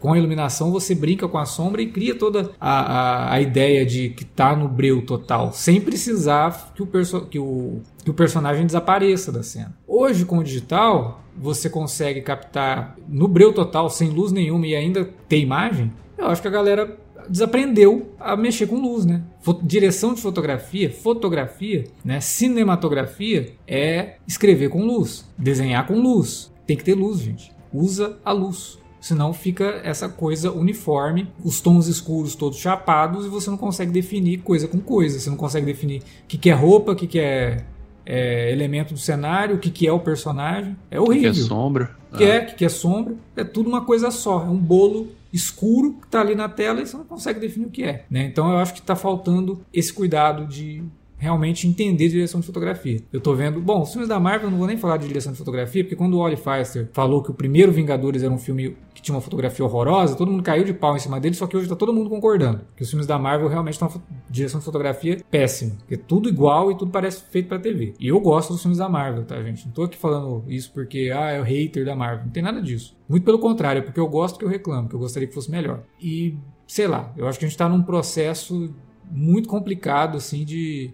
[0.00, 3.86] Com a iluminação você brinca com a sombra e cria toda a, a, a ideia
[3.86, 6.86] de que está no breu total, sem precisar que o,
[7.26, 7.80] que, o,
[8.10, 9.72] que o personagem desapareça da cena.
[9.86, 15.08] Hoje com o digital você consegue captar no breu total, sem luz nenhuma e ainda
[15.28, 15.92] ter imagem.
[16.18, 16.98] Eu acho que a galera
[17.28, 19.22] desaprendeu a mexer com luz, né?
[19.62, 22.20] Direção de fotografia, fotografia, né?
[22.20, 26.52] Cinematografia é escrever com luz, desenhar com luz.
[26.66, 27.52] Tem que ter luz, gente.
[27.72, 28.78] Usa a luz.
[29.00, 34.42] Senão fica essa coisa uniforme, os tons escuros todos chapados e você não consegue definir
[34.42, 35.18] coisa com coisa.
[35.18, 37.64] Você não consegue definir o que, que é roupa, o que, que é,
[38.12, 40.76] é elemento do cenário, o que, que é o personagem.
[40.90, 41.30] É horrível.
[41.30, 41.96] O que é sombra.
[42.12, 42.28] O que ah.
[42.28, 43.14] é, que é sombra.
[43.36, 44.40] É tudo uma coisa só.
[44.40, 47.70] É um bolo escuro que está ali na tela e você não consegue definir o
[47.70, 48.04] que é.
[48.10, 48.24] Né?
[48.24, 50.82] Então eu acho que está faltando esse cuidado de
[51.20, 52.98] realmente entender direção de fotografia.
[53.12, 55.32] Eu tô vendo, bom, os filmes da Marvel eu não vou nem falar de direção
[55.32, 58.74] de fotografia, porque quando o Wally Feister falou que o primeiro Vingadores era um filme
[58.94, 61.56] que tinha uma fotografia horrorosa, todo mundo caiu de pau em cima dele, só que
[61.56, 65.18] hoje tá todo mundo concordando que os filmes da Marvel realmente estão direção de fotografia
[65.30, 67.92] péssima, é tudo igual e tudo parece feito para TV.
[68.00, 69.66] E eu gosto dos filmes da Marvel, tá, gente?
[69.66, 72.62] Não tô aqui falando isso porque ah, é o hater da Marvel, não tem nada
[72.62, 72.96] disso.
[73.06, 75.50] Muito pelo contrário, é porque eu gosto que eu reclamo, que eu gostaria que fosse
[75.50, 75.82] melhor.
[76.00, 76.34] E
[76.66, 78.72] sei lá, eu acho que a gente tá num processo
[79.10, 80.92] muito complicado, assim, de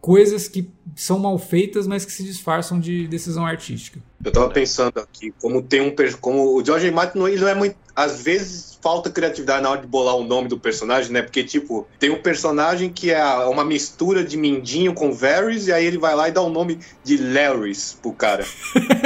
[0.00, 4.00] coisas que são mal feitas, mas que se disfarçam de decisão artística.
[4.24, 7.76] Eu tava pensando aqui, como tem um como o George Martin ele não é muito,
[7.94, 11.22] às vezes falta criatividade na hora de bolar o nome do personagem, né?
[11.22, 15.84] Porque tipo, tem um personagem que é uma mistura de Mindinho com Varys e aí
[15.84, 18.44] ele vai lá e dá o nome de Larrys pro cara.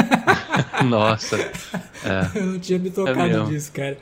[0.85, 1.39] Nossa.
[2.05, 2.37] É.
[2.37, 3.97] Eu não tinha me tocado é disso, cara.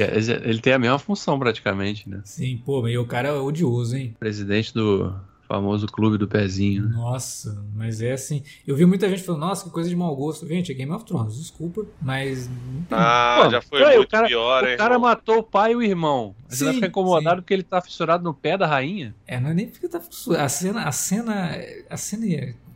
[0.00, 2.20] Ele tem a mesma função praticamente, né?
[2.24, 4.14] Sim, pô, e o cara é odioso, hein?
[4.18, 5.14] Presidente do
[5.46, 6.88] famoso clube do pezinho.
[6.88, 6.96] Né?
[6.96, 8.42] Nossa, mas é assim.
[8.66, 10.46] Eu vi muita gente falando, nossa, que coisa de mau gosto.
[10.46, 12.50] Gente, é Game of Thrones, desculpa, mas.
[12.90, 14.74] Ah, Pô, já foi muito o cara, pior, hein?
[14.74, 15.08] O cara irmão?
[15.08, 16.34] matou o pai e o irmão.
[16.48, 17.42] Você sim, vai ficar incomodado sim.
[17.42, 19.14] porque ele tá fissurado no pé da rainha?
[19.26, 20.44] É, não é nem porque tá fissurado.
[20.44, 21.58] A cena, a cena.
[21.88, 22.26] A cena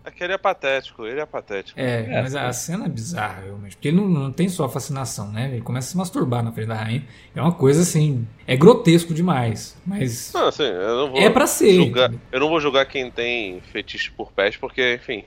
[0.04, 1.78] é Aquele é patético, ele é patético.
[1.78, 3.76] É, é mas a cena é bizarra, realmente.
[3.76, 5.50] Porque ele não, não tem só fascinação, né?
[5.52, 7.04] Ele começa a se masturbar na frente da rainha.
[7.34, 8.26] É uma coisa assim.
[8.46, 9.76] É grotesco demais.
[9.86, 10.32] Mas.
[10.32, 11.20] Não, assim, eu não vou.
[11.20, 11.74] É pra ser.
[11.74, 15.24] Julgar, eu não vou julgar quem tem fetiche por pés, porque, enfim.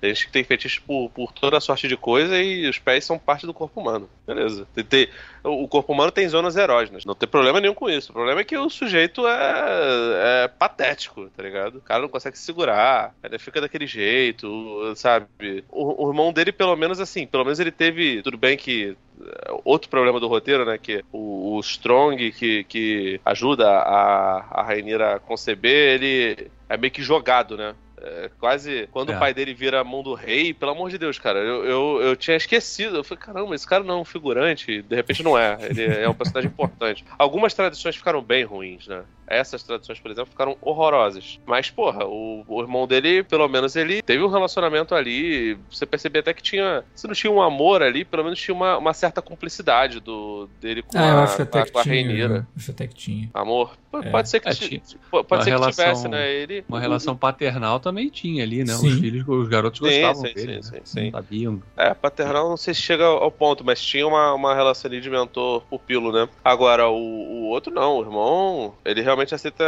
[0.00, 3.04] Tem gente que tem fetiche por, por toda a sorte de coisa e os pés
[3.04, 4.08] são parte do corpo humano.
[4.26, 4.66] Beleza.
[4.74, 5.08] Tem, tem,
[5.46, 7.04] o corpo humano tem zonas erógenas.
[7.04, 8.10] Não tem problema nenhum com isso.
[8.10, 11.76] O problema é que o sujeito é, é patético, tá ligado?
[11.76, 13.14] O cara não consegue se segurar.
[13.22, 15.64] Ele fica daquele jeito, sabe?
[15.70, 18.22] O, o irmão dele, pelo menos assim, pelo menos ele teve.
[18.22, 20.78] Tudo bem que é, outro problema do roteiro, né?
[20.78, 26.92] Que o, o Strong, que, que ajuda a, a Rainira a conceber, ele é meio
[26.92, 27.74] que jogado, né?
[27.98, 29.16] É, quase quando é.
[29.16, 32.02] o pai dele vira a mão do rei, pelo amor de Deus, cara, eu, eu,
[32.02, 32.96] eu tinha esquecido.
[32.96, 35.58] Eu falei, caramba, esse cara não é um figurante, de repente não é.
[35.62, 37.04] Ele é um personagem importante.
[37.18, 39.02] Algumas tradições ficaram bem ruins, né?
[39.26, 41.40] essas traduções, por exemplo, ficaram horrorosas.
[41.44, 45.58] Mas, porra, o, o irmão dele, pelo menos, ele teve um relacionamento ali.
[45.70, 46.84] Você percebia até que tinha.
[46.94, 50.82] Se não tinha um amor ali, pelo menos tinha uma, uma certa cumplicidade do, dele
[50.82, 52.46] com ah, a, acho com a, com a Reineira.
[52.56, 53.30] Acho até que tinha.
[53.34, 53.76] Amor.
[53.94, 54.10] É.
[54.10, 54.80] Pode ser que, é, tinha,
[55.10, 56.30] pode ser relação, que tivesse, né?
[56.30, 56.64] Ele...
[56.68, 58.72] Uma relação paternal também tinha ali, né?
[58.72, 58.88] Sim.
[58.88, 60.60] Os filhos, os garotos sim, gostavam sim, dele.
[60.60, 60.80] Sim, né?
[60.82, 61.10] sim, sim.
[61.12, 61.62] Sabiam.
[61.76, 65.08] É, paternal não sei se chega ao ponto, mas tinha uma, uma relação ali de
[65.08, 66.28] mentor pupilo, né?
[66.44, 69.64] Agora, o, o outro não, o irmão, ele realmente aceita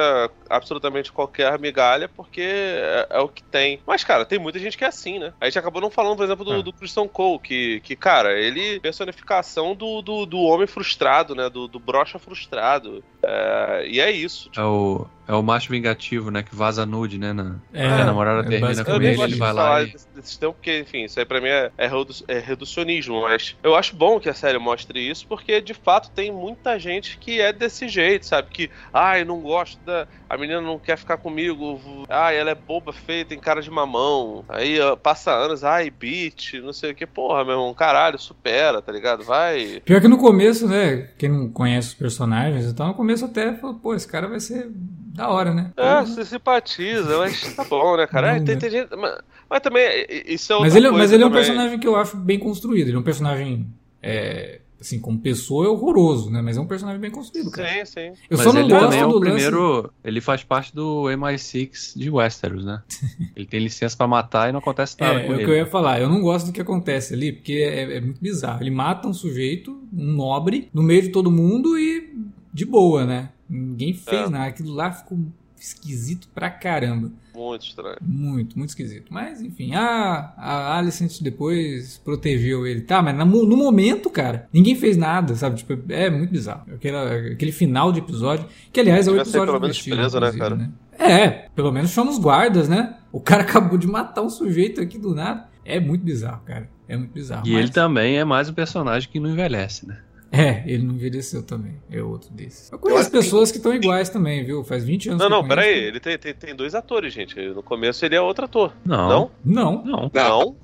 [0.51, 3.79] absolutamente qualquer migalha porque é, é, o que tem.
[3.87, 5.33] Mas, cara, tem muita gente que é assim, né?
[5.41, 6.63] A gente acabou não falando, por exemplo, do, é.
[6.63, 11.49] do Christian Cole, que, que, cara, ele personificação do, do, do homem frustrado, né?
[11.49, 13.05] Do, do brocha frustrado.
[13.23, 14.51] É, e é isso.
[14.51, 14.61] Tipo...
[14.61, 16.43] É o é o macho vingativo, né?
[16.43, 17.35] Que vaza nude, né?
[17.35, 19.83] Na, é, a namorada é termina com ele, ele vai lá.
[19.83, 19.95] E...
[20.15, 21.91] Desse tempo, porque, enfim, isso aí pra mim é, é,
[22.29, 23.21] é, reducionismo.
[23.21, 27.19] Mas eu acho bom que a série mostre isso, porque de fato tem muita gente
[27.19, 28.49] que é desse jeito, sabe?
[28.51, 30.09] Que, ai, ah, não gosto da.
[30.31, 31.79] A menina não quer ficar comigo.
[32.09, 34.47] Ai, ela é boba, feia, tem cara de mamão.
[34.49, 37.07] Aí passa anos, ai, beat, não sei o que.
[37.07, 39.25] Porra, meu irmão, caralho, supera, tá ligado?
[39.25, 39.83] Vai.
[39.85, 41.11] Pior que no começo, né?
[41.19, 44.71] Quem não conhece os personagens, então no começo até falou, pô, esse cara vai ser
[45.19, 45.73] da hora, né?
[45.77, 48.37] É, você simpatiza, mas tá bom, né, cara?
[48.37, 49.19] É, tem, tem gente, mas,
[49.51, 52.39] mas, também, isso é mas ele, Mas ele é um personagem que eu acho bem
[52.39, 52.87] construído.
[52.87, 53.67] Ele é um personagem.
[54.01, 56.41] É, assim, como pessoa é horroroso, né?
[56.41, 57.85] Mas é um personagem bem construído, cara.
[57.85, 58.21] Sim, sim.
[58.31, 62.09] Eu Mas só não gosto é do o primeiro, ele faz parte do MI6 de
[62.09, 62.81] Westeros, né?
[63.35, 65.43] ele tem licença para matar e não acontece nada é, com é ele.
[65.43, 66.01] É o que eu ia falar.
[66.01, 68.63] Eu não gosto do que acontece ali, porque é, é, muito bizarro.
[68.63, 72.17] Ele mata um sujeito, um nobre, no meio de todo mundo e
[72.55, 73.31] de boa, né?
[73.49, 74.31] Ninguém fez é.
[74.31, 74.47] nada.
[74.47, 75.19] Aquilo lá ficou
[75.61, 77.11] esquisito pra caramba.
[77.35, 77.97] Muito estranho.
[78.01, 79.07] Muito, muito esquisito.
[79.11, 82.81] Mas, enfim, a, a Alicent depois protegeu ele.
[82.81, 85.57] Tá, mas no, no, momento, cara, ninguém fez nada, sabe?
[85.57, 86.65] Tipo, é muito bizarro.
[86.75, 86.97] Aquele,
[87.33, 90.57] aquele final de episódio, que aliás é o episódio pelo menos preso, né, cara?
[90.57, 90.71] Né?
[90.99, 92.97] É, pelo menos chama os guardas, né?
[93.13, 95.49] O cara acabou de matar um sujeito aqui do nada.
[95.65, 96.69] É muito bizarro, cara.
[96.89, 97.47] É muito bizarro.
[97.47, 97.61] E mas...
[97.61, 99.99] ele também é mais um personagem que não envelhece, né?
[100.31, 101.81] É, ele não envelheceu também.
[101.91, 102.71] É outro desses.
[102.71, 104.63] Eu conheço pessoas que estão iguais também, viu?
[104.63, 105.85] Faz 20 anos Não, não, peraí.
[105.85, 107.35] Ele tem, tem, tem, dois atores, gente.
[107.49, 108.73] No começo ele é outro ator.
[108.85, 109.09] Não.
[109.09, 109.31] Não?
[109.45, 109.85] Não.
[109.85, 110.11] Não.
[110.13, 110.57] não.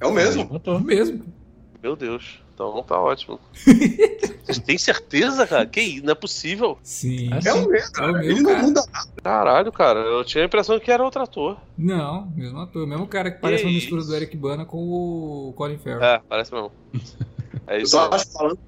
[0.00, 0.60] É o mesmo.
[0.64, 1.24] É o mesmo.
[1.82, 2.40] Meu Deus.
[2.60, 3.40] Então tá ótimo.
[4.44, 5.64] Você tem certeza, cara?
[5.64, 6.76] Que não é possível?
[6.82, 7.30] Sim.
[7.44, 8.08] É o mesmo, cara.
[8.08, 8.58] É o mesmo, ele cara.
[8.58, 9.10] não muda nada.
[9.22, 10.00] Caralho, cara.
[10.00, 11.56] Eu tinha a impressão que era outro ator.
[11.78, 12.86] Não, mesmo ator.
[12.86, 16.02] Mesmo cara que parece uma mistura do Eric Bana com o Colin Farrell.
[16.02, 16.70] É, parece mesmo.
[17.70, 18.58] É isso eu só acho, falando,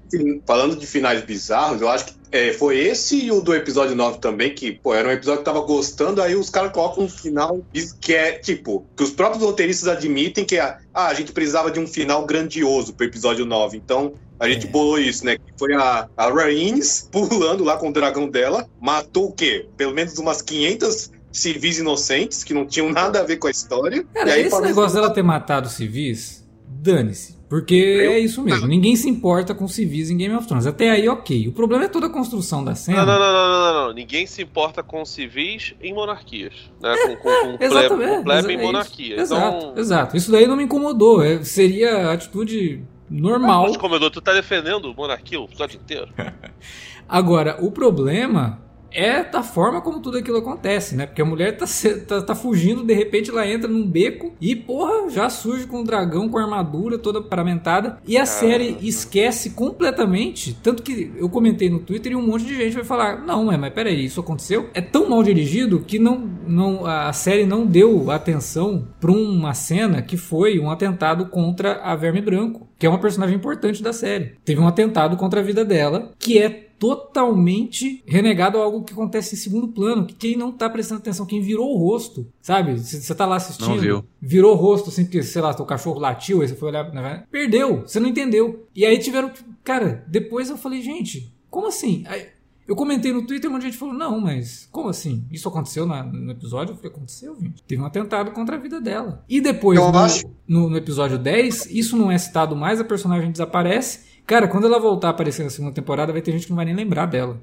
[0.47, 4.19] falando de finais bizarros, eu acho que é, foi esse e o do episódio 9
[4.19, 7.61] também, que, pô, era um episódio que tava gostando, aí os caras colocam um final
[7.99, 11.85] que é, tipo, que os próprios roteiristas admitem que ah, a gente precisava de um
[11.85, 13.77] final grandioso pro episódio 9.
[13.77, 14.69] Então, a gente é.
[14.69, 15.37] bolou isso, né?
[15.59, 19.67] Foi a, a Rhaenys pulando lá com o dragão dela, matou o quê?
[19.75, 24.03] Pelo menos umas 500 civis inocentes que não tinham nada a ver com a história.
[24.13, 27.42] Cara, e aí, esse negócio dela ter matado civis, dane-se.
[27.53, 28.13] Porque eu...
[28.13, 28.65] é isso mesmo.
[28.65, 30.65] Ninguém se importa com civis em Game of Thrones.
[30.65, 31.47] Até aí, ok.
[31.47, 33.05] O problema é toda a construção da cena.
[33.05, 33.93] Não, não, não, não, não, não.
[33.93, 36.55] Ninguém se importa com civis em monarquias.
[36.81, 36.95] Né?
[36.97, 39.13] Com, com, com plebe, com plebe em é monarquia.
[39.13, 39.21] Então...
[39.21, 40.17] Exato, exato.
[40.17, 41.21] Isso daí não me incomodou.
[41.21, 43.67] É, seria atitude normal.
[43.67, 46.11] Mas, como tu tá defendendo monarquia o episódio inteiro.
[47.07, 48.62] Agora, o problema
[48.93, 51.05] é da forma como tudo aquilo acontece, né?
[51.05, 51.65] Porque a mulher tá,
[52.07, 55.83] tá, tá, fugindo, de repente ela entra num beco e, porra, já surge com um
[55.83, 57.97] dragão com armadura toda paramentada.
[58.05, 60.57] E a série esquece completamente.
[60.61, 63.57] Tanto que eu comentei no Twitter e um monte de gente vai falar: não, é,
[63.57, 64.69] mas peraí, isso aconteceu?
[64.73, 70.01] É tão mal dirigido que não, não a série não deu atenção para uma cena
[70.01, 74.35] que foi um atentado contra a Verme Branco, que é uma personagem importante da série.
[74.43, 79.35] Teve um atentado contra a vida dela, que é totalmente renegado a algo que acontece
[79.35, 82.77] em segundo plano, que quem não tá prestando atenção, quem virou o rosto, sabe?
[82.77, 86.47] Você tá lá assistindo, virou o rosto assim, porque, sei lá, o cachorro latiu, aí
[86.47, 87.23] você foi olhar, né?
[87.31, 88.67] perdeu, você não entendeu.
[88.75, 89.31] E aí tiveram,
[89.63, 92.03] cara, depois eu falei, gente, como assim?
[92.07, 92.27] Aí,
[92.65, 95.25] eu comentei no Twitter, um monte de gente falou, não, mas como assim?
[95.29, 96.71] Isso aconteceu na, no episódio?
[96.71, 97.61] Eu falei, aconteceu, gente.
[97.63, 99.23] Teve um atentado contra a vida dela.
[99.27, 104.12] E depois, no, no, no episódio 10, isso não é citado mais, a personagem desaparece
[104.25, 106.65] Cara, quando ela voltar a aparecer na segunda temporada, vai ter gente que não vai
[106.65, 107.39] nem lembrar dela.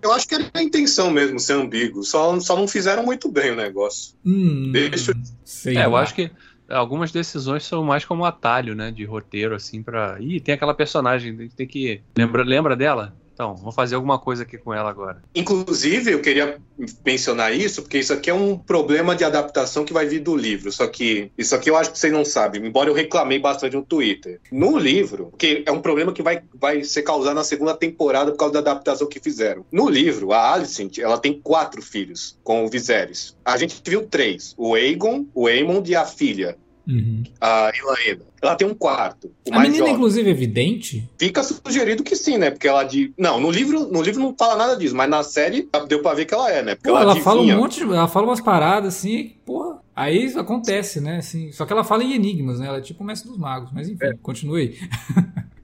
[0.00, 2.04] Eu acho que era a intenção mesmo ser ambíguo.
[2.04, 4.14] Só, só não fizeram muito bem o negócio.
[4.24, 5.12] Hum, Deixa.
[5.44, 6.30] Sei é, eu acho que
[6.68, 8.90] algumas decisões são mais como atalho, né?
[8.90, 10.16] De roteiro, assim, pra.
[10.20, 12.00] Ih, tem aquela personagem, tem que.
[12.16, 13.14] Lembra, lembra dela?
[13.42, 15.20] Então, vou fazer alguma coisa aqui com ela agora.
[15.34, 16.60] Inclusive, eu queria
[17.04, 20.70] mencionar isso, porque isso aqui é um problema de adaptação que vai vir do livro.
[20.70, 23.82] Só que isso aqui eu acho que vocês não sabem, embora eu reclamei bastante no
[23.82, 24.40] Twitter.
[24.52, 28.38] No livro, que é um problema que vai, vai ser causado na segunda temporada por
[28.38, 29.66] causa da adaptação que fizeram.
[29.72, 33.36] No livro, a Alicent, ela tem quatro filhos com o Viserys.
[33.44, 36.56] A gente viu três: o Aegon, o Aemond e a filha.
[36.86, 37.22] Uhum.
[37.40, 38.22] A Elaena.
[38.42, 39.30] Ela tem um quarto.
[39.50, 39.94] a menina, jovem.
[39.94, 41.08] inclusive, é vidente?
[41.16, 42.50] Fica sugerido que sim, né?
[42.50, 43.12] Porque ela de.
[43.16, 46.24] Não, no livro, no livro não fala nada disso, mas na série deu pra ver
[46.24, 46.74] que ela é, né?
[46.74, 49.80] Pô, ela, ela fala um monte, ela fala umas paradas assim, porra.
[49.94, 51.18] Aí isso acontece, né?
[51.18, 52.66] Assim, só que ela fala em enigmas, né?
[52.66, 54.14] Ela é tipo o mestre dos magos, mas enfim, é.
[54.22, 54.78] continue aí.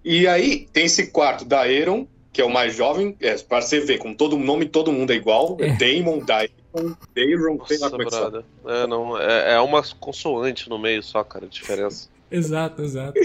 [0.04, 3.80] e aí tem esse quarto da Aeron, que é o mais jovem, é, pra você
[3.80, 5.56] ver, com todo o nome, todo mundo é igual.
[5.58, 5.72] É.
[5.76, 6.52] Daemon, Daemon,
[7.14, 11.46] Daemon, sei lá como é, é, não, é, é uma consoante no meio só, cara,
[11.46, 12.08] a diferença.
[12.82, 13.18] exato, exato.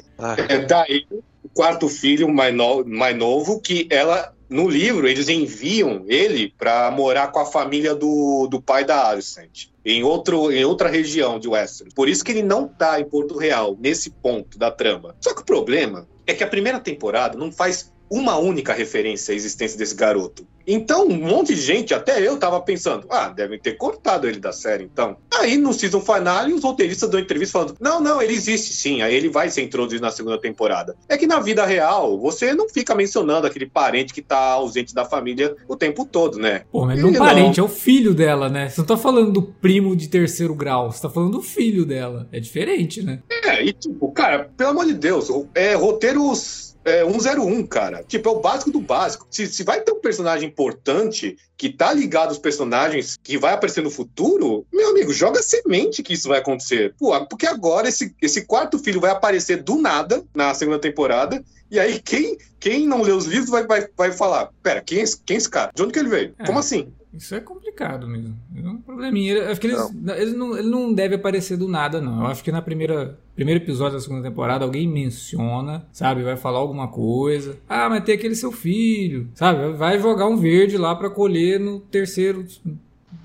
[0.49, 6.05] É daí o quarto filho mais, no, mais novo, que ela, no livro, eles enviam
[6.07, 9.67] ele para morar com a família do, do pai da Alicent.
[9.85, 11.93] Em, outro, em outra região de Westeros.
[11.93, 15.13] Por isso que ele não tá em Porto Real, nesse ponto da trama.
[15.19, 19.35] Só que o problema é que a primeira temporada não faz uma única referência à
[19.35, 20.45] existência desse garoto.
[20.67, 24.53] Então, um monte de gente, até eu, tava pensando, ah, devem ter cortado ele da
[24.53, 25.17] série, então.
[25.33, 29.13] Aí, no season finale, os roteiristas dão entrevista falando, não, não, ele existe sim, aí
[29.13, 30.95] ele vai ser introduzido na segunda temporada.
[31.09, 35.03] É que na vida real, você não fica mencionando aquele parente que tá ausente da
[35.03, 36.61] família o tempo todo, né?
[36.71, 37.65] Pô, mas não é um parente, não...
[37.65, 38.69] é o filho dela, né?
[38.69, 42.29] Você não tá falando do primo de terceiro grau, você tá falando do filho dela.
[42.31, 43.21] É diferente, né?
[43.43, 48.03] É, e tipo, cara, pelo amor de Deus, é roteiros é 101, cara.
[48.03, 49.27] Tipo, é o básico do básico.
[49.29, 53.81] Se, se vai ter um personagem importante que tá ligado aos personagens que vai aparecer
[53.81, 56.93] no futuro, meu amigo, joga semente que isso vai acontecer.
[56.97, 61.43] Pô, porque agora esse, esse quarto filho vai aparecer do nada na segunda temporada.
[61.71, 65.05] E aí, quem, quem não lê os livros vai, vai, vai falar: Pera, quem é,
[65.25, 65.71] quem é esse cara?
[65.73, 66.35] De onde que ele veio?
[66.37, 66.45] É.
[66.45, 66.93] Como assim?
[67.13, 68.35] Isso é complicado mesmo.
[68.55, 69.33] É um probleminha.
[69.33, 70.15] Eu acho que eles, não.
[70.15, 72.21] Eles não, ele não deve aparecer do nada, não.
[72.21, 76.23] Eu acho que na primeira primeiro episódio da segunda temporada alguém menciona, sabe?
[76.23, 77.57] Vai falar alguma coisa.
[77.67, 79.73] Ah, mas tem aquele seu filho, sabe?
[79.73, 82.45] Vai jogar um verde lá para colher no terceiro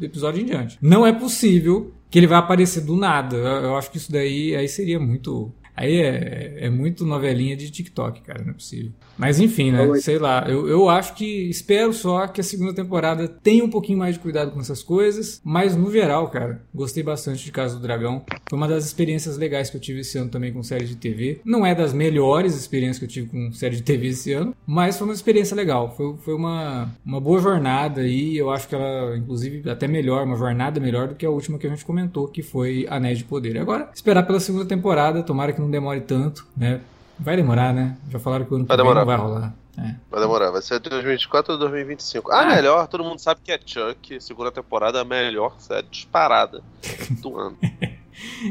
[0.01, 0.79] episódio em diante.
[0.81, 3.37] Não é possível que ele vai aparecer do nada.
[3.37, 8.21] Eu acho que isso daí aí seria muito Aí é, é muito novelinha de TikTok,
[8.23, 8.91] cara, não é possível.
[9.17, 9.95] Mas enfim, né?
[10.01, 10.45] Sei lá.
[10.49, 11.49] Eu, eu acho que.
[11.49, 15.41] Espero só que a segunda temporada tenha um pouquinho mais de cuidado com essas coisas.
[15.45, 18.25] Mas no geral, cara, gostei bastante de Casa do Dragão.
[18.49, 21.41] Foi uma das experiências legais que eu tive esse ano também com série de TV.
[21.45, 24.99] Não é das melhores experiências que eu tive com série de TV esse ano, mas
[24.99, 25.95] foi uma experiência legal.
[25.97, 30.37] Foi, foi uma, uma boa jornada e eu acho que ela, inclusive, até melhor, uma
[30.37, 33.59] jornada melhor do que a última que a gente comentou, que foi Anéis de Poder.
[33.59, 36.81] Agora, esperar pela segunda temporada, tomara que não não demore tanto, né?
[37.19, 37.97] Vai demorar, né?
[38.11, 39.55] Já falaram que o ano vai que vem não vai rolar.
[39.77, 39.95] É.
[40.11, 42.33] Vai demorar, vai ser 2024 ou 2025.
[42.33, 46.63] Ah, ah, melhor, todo mundo sabe que é Chuck, segunda temporada, a melhor série disparada
[47.23, 47.57] do ano.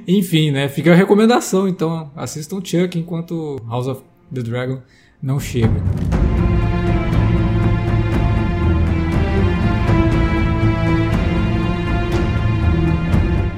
[0.08, 0.70] Enfim, né?
[0.70, 2.12] Fica a recomendação, então.
[2.16, 4.02] Assistam Chuck enquanto House of
[4.34, 4.82] the Dragon
[5.22, 6.37] não chega.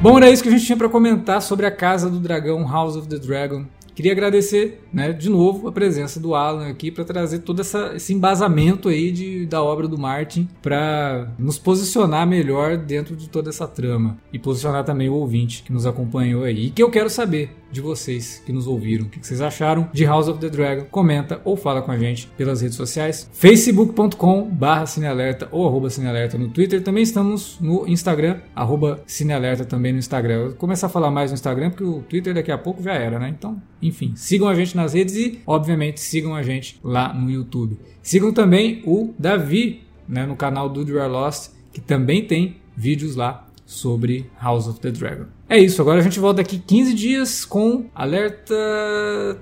[0.10, 2.96] Bom, era isso que a gente tinha para comentar sobre a Casa do Dragão, House
[2.96, 3.66] of the Dragon.
[3.94, 8.12] Queria agradecer, né, de novo, a presença do Alan aqui para trazer todo essa, esse
[8.12, 13.68] embasamento aí de, da obra do Martin para nos posicionar melhor dentro de toda essa
[13.68, 16.66] trama e posicionar também o ouvinte que nos acompanhou aí.
[16.66, 19.06] E que eu quero saber de vocês que nos ouviram.
[19.06, 20.86] O que vocês acharam de House of the Dragon?
[20.86, 23.30] Comenta ou fala com a gente pelas redes sociais.
[23.34, 26.82] facebook.com barra cinealerta ou arroba cinealerta no Twitter.
[26.84, 30.46] Também estamos no Instagram, arroba cinealerta também no Instagram.
[30.46, 33.20] vou começar a falar mais no Instagram porque o Twitter daqui a pouco já era,
[33.20, 33.30] né?
[33.30, 37.78] Então, enfim, sigam a gente nas redes e, obviamente, sigam a gente lá no YouTube.
[38.02, 43.46] Sigam também o Davi, né, no canal do Are Lost, que também tem vídeos lá
[43.70, 45.26] sobre House of the Dragon.
[45.48, 48.56] É isso, agora a gente volta daqui 15 dias com alerta,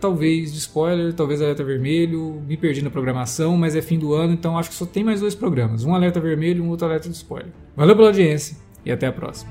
[0.01, 2.41] talvez de spoiler, talvez alerta vermelho.
[2.45, 5.21] Me perdi na programação, mas é fim do ano, então acho que só tem mais
[5.21, 7.53] dois programas: um alerta vermelho e um outro alerta de spoiler.
[7.75, 9.49] Valeu pela audiência e até a próxima.